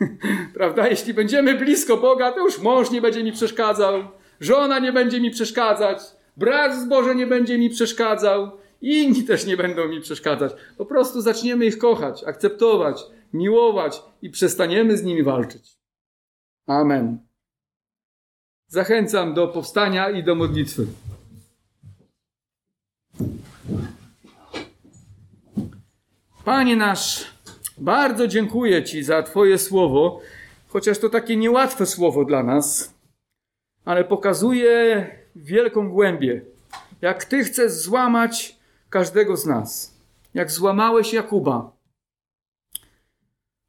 Prawda? 0.54 0.88
Jeśli 0.88 1.14
będziemy 1.14 1.54
blisko 1.54 1.96
Boga, 1.96 2.32
to 2.32 2.40
już 2.44 2.58
mąż 2.58 2.90
nie 2.90 3.00
będzie 3.00 3.24
mi 3.24 3.32
przeszkadzał, 3.32 4.04
żona 4.40 4.78
nie 4.78 4.92
będzie 4.92 5.20
mi 5.20 5.30
przeszkadzać, 5.30 5.98
brat 6.36 6.76
z 6.76 6.88
Boże 6.88 7.14
nie 7.14 7.26
będzie 7.26 7.58
mi 7.58 7.70
przeszkadzał, 7.70 8.50
inni 8.80 9.24
też 9.24 9.46
nie 9.46 9.56
będą 9.56 9.88
mi 9.88 10.00
przeszkadzać. 10.00 10.52
Po 10.76 10.86
prostu 10.86 11.20
zaczniemy 11.20 11.66
ich 11.66 11.78
kochać, 11.78 12.24
akceptować, 12.24 13.02
miłować 13.32 14.02
i 14.22 14.30
przestaniemy 14.30 14.96
z 14.96 15.04
nimi 15.04 15.22
walczyć. 15.22 15.78
Amen. 16.66 17.18
Zachęcam 18.66 19.34
do 19.34 19.48
powstania 19.48 20.10
i 20.10 20.24
do 20.24 20.34
modlitwy. 20.34 20.86
Panie 26.44 26.76
nasz, 26.76 27.24
bardzo 27.78 28.28
dziękuję 28.28 28.84
Ci 28.84 29.04
za 29.04 29.22
Twoje 29.22 29.58
słowo, 29.58 30.20
chociaż 30.68 30.98
to 30.98 31.08
takie 31.08 31.36
niełatwe 31.36 31.86
słowo 31.86 32.24
dla 32.24 32.42
nas, 32.42 32.94
ale 33.88 34.04
pokazuje 34.04 35.06
wielką 35.36 35.90
głębię, 35.90 36.42
jak 37.00 37.24
Ty 37.24 37.44
chcesz 37.44 37.72
złamać 37.72 38.58
każdego 38.90 39.36
z 39.36 39.46
nas, 39.46 39.98
jak 40.34 40.50
złamałeś 40.50 41.12
Jakuba. 41.12 41.72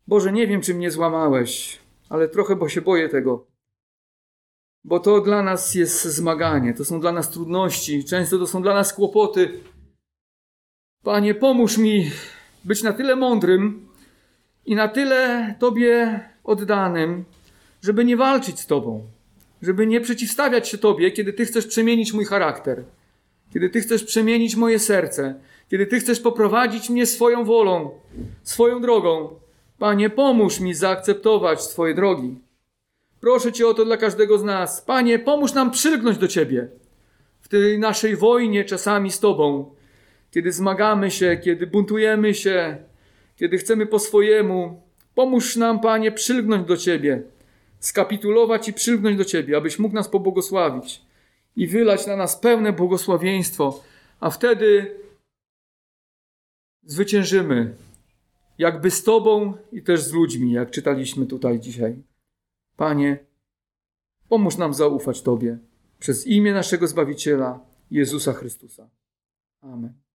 Boże, 0.07 0.32
nie 0.32 0.47
wiem, 0.47 0.61
czy 0.61 0.74
mnie 0.74 0.91
złamałeś, 0.91 1.80
ale 2.09 2.28
trochę, 2.28 2.55
bo 2.55 2.70
się 2.70 2.82
boję 2.82 3.09
tego. 3.09 3.45
Bo 4.84 4.99
to 4.99 5.22
dla 5.22 5.43
nas 5.43 5.76
jest 5.76 6.03
zmaganie, 6.03 6.74
to 6.74 6.86
są 6.86 6.99
dla 7.01 7.11
nas 7.11 7.30
trudności, 7.30 8.05
często 8.05 8.38
to 8.38 8.47
są 8.47 8.61
dla 8.61 8.74
nas 8.74 8.93
kłopoty. 8.93 9.59
Panie, 11.03 11.36
pomóż 11.36 11.78
mi 11.78 12.11
być 12.63 12.84
na 12.84 12.93
tyle 12.93 13.15
mądrym 13.15 13.88
i 14.65 14.76
na 14.76 14.88
tyle 14.88 15.55
Tobie 15.59 16.20
oddanym, 16.43 17.26
żeby 17.82 18.05
nie 18.05 18.17
walczyć 18.17 18.59
z 18.59 18.67
Tobą, 18.67 19.07
żeby 19.62 19.88
nie 19.88 20.01
przeciwstawiać 20.01 20.70
się 20.70 20.78
Tobie, 20.78 21.12
kiedy 21.12 21.34
Ty 21.34 21.45
chcesz 21.45 21.68
przemienić 21.68 22.14
mój 22.14 22.26
charakter, 22.26 22.84
kiedy 23.53 23.70
Ty 23.70 23.82
chcesz 23.82 24.03
przemienić 24.03 24.55
moje 24.55 24.80
serce, 24.80 25.36
kiedy 25.72 25.86
Ty 25.86 25.99
chcesz 25.99 26.20
poprowadzić 26.20 26.89
mnie 26.89 27.05
swoją 27.05 27.43
wolą, 27.45 27.91
swoją 28.43 28.82
drogą. 28.82 29.30
Panie, 29.80 30.10
pomóż 30.10 30.60
mi 30.60 30.74
zaakceptować 30.74 31.68
Twoje 31.68 31.93
drogi. 31.93 32.39
Proszę 33.22 33.51
Cię 33.51 33.68
o 33.68 33.74
to 33.74 33.86
dla 33.86 33.97
każdego 33.97 34.38
z 34.38 34.43
nas. 34.43 34.82
Panie, 34.82 35.20
pomóż 35.20 35.53
nam 35.53 35.72
przylgnąć 35.72 36.18
do 36.18 36.28
Ciebie 36.28 36.68
w 37.41 37.47
tej 37.47 37.80
naszej 37.80 38.16
wojnie 38.16 38.66
czasami 38.66 39.12
z 39.12 39.20
Tobą, 39.20 39.72
kiedy 40.32 40.51
zmagamy 40.51 41.12
się, 41.12 41.38
kiedy 41.43 41.68
buntujemy 41.68 42.34
się, 42.34 42.78
kiedy 43.36 43.57
chcemy 43.57 43.86
po 43.86 43.99
swojemu. 43.99 44.82
Pomóż 45.16 45.55
nam, 45.55 45.80
Panie, 45.80 46.12
przylgnąć 46.12 46.68
do 46.68 46.78
Ciebie, 46.78 47.22
skapitulować 47.80 48.68
i 48.68 48.74
przylgnąć 48.74 49.18
do 49.18 49.26
Ciebie, 49.26 49.58
abyś 49.58 49.80
mógł 49.80 49.96
nas 49.96 50.10
pobłogosławić 50.10 51.02
i 51.56 51.68
wylać 51.68 52.08
na 52.08 52.16
nas 52.16 52.40
pełne 52.40 52.74
błogosławieństwo, 52.74 53.84
a 54.20 54.30
wtedy 54.30 54.96
zwyciężymy, 56.84 57.76
jakby 58.58 58.92
z 58.92 59.04
Tobą 59.04 59.54
i 59.72 59.84
też 59.84 60.04
z 60.04 60.14
ludźmi, 60.14 60.52
jak 60.52 60.72
czytaliśmy 60.72 61.26
tutaj 61.26 61.60
dzisiaj. 61.60 62.04
Panie, 62.76 63.26
pomóż 64.30 64.58
nam 64.58 64.74
zaufać 64.74 65.22
Tobie 65.22 65.58
przez 66.00 66.28
imię 66.28 66.54
naszego 66.54 66.88
Zbawiciela, 66.88 67.60
Jezusa 67.92 68.34
Chrystusa. 68.34 68.90
Amen. 69.62 70.09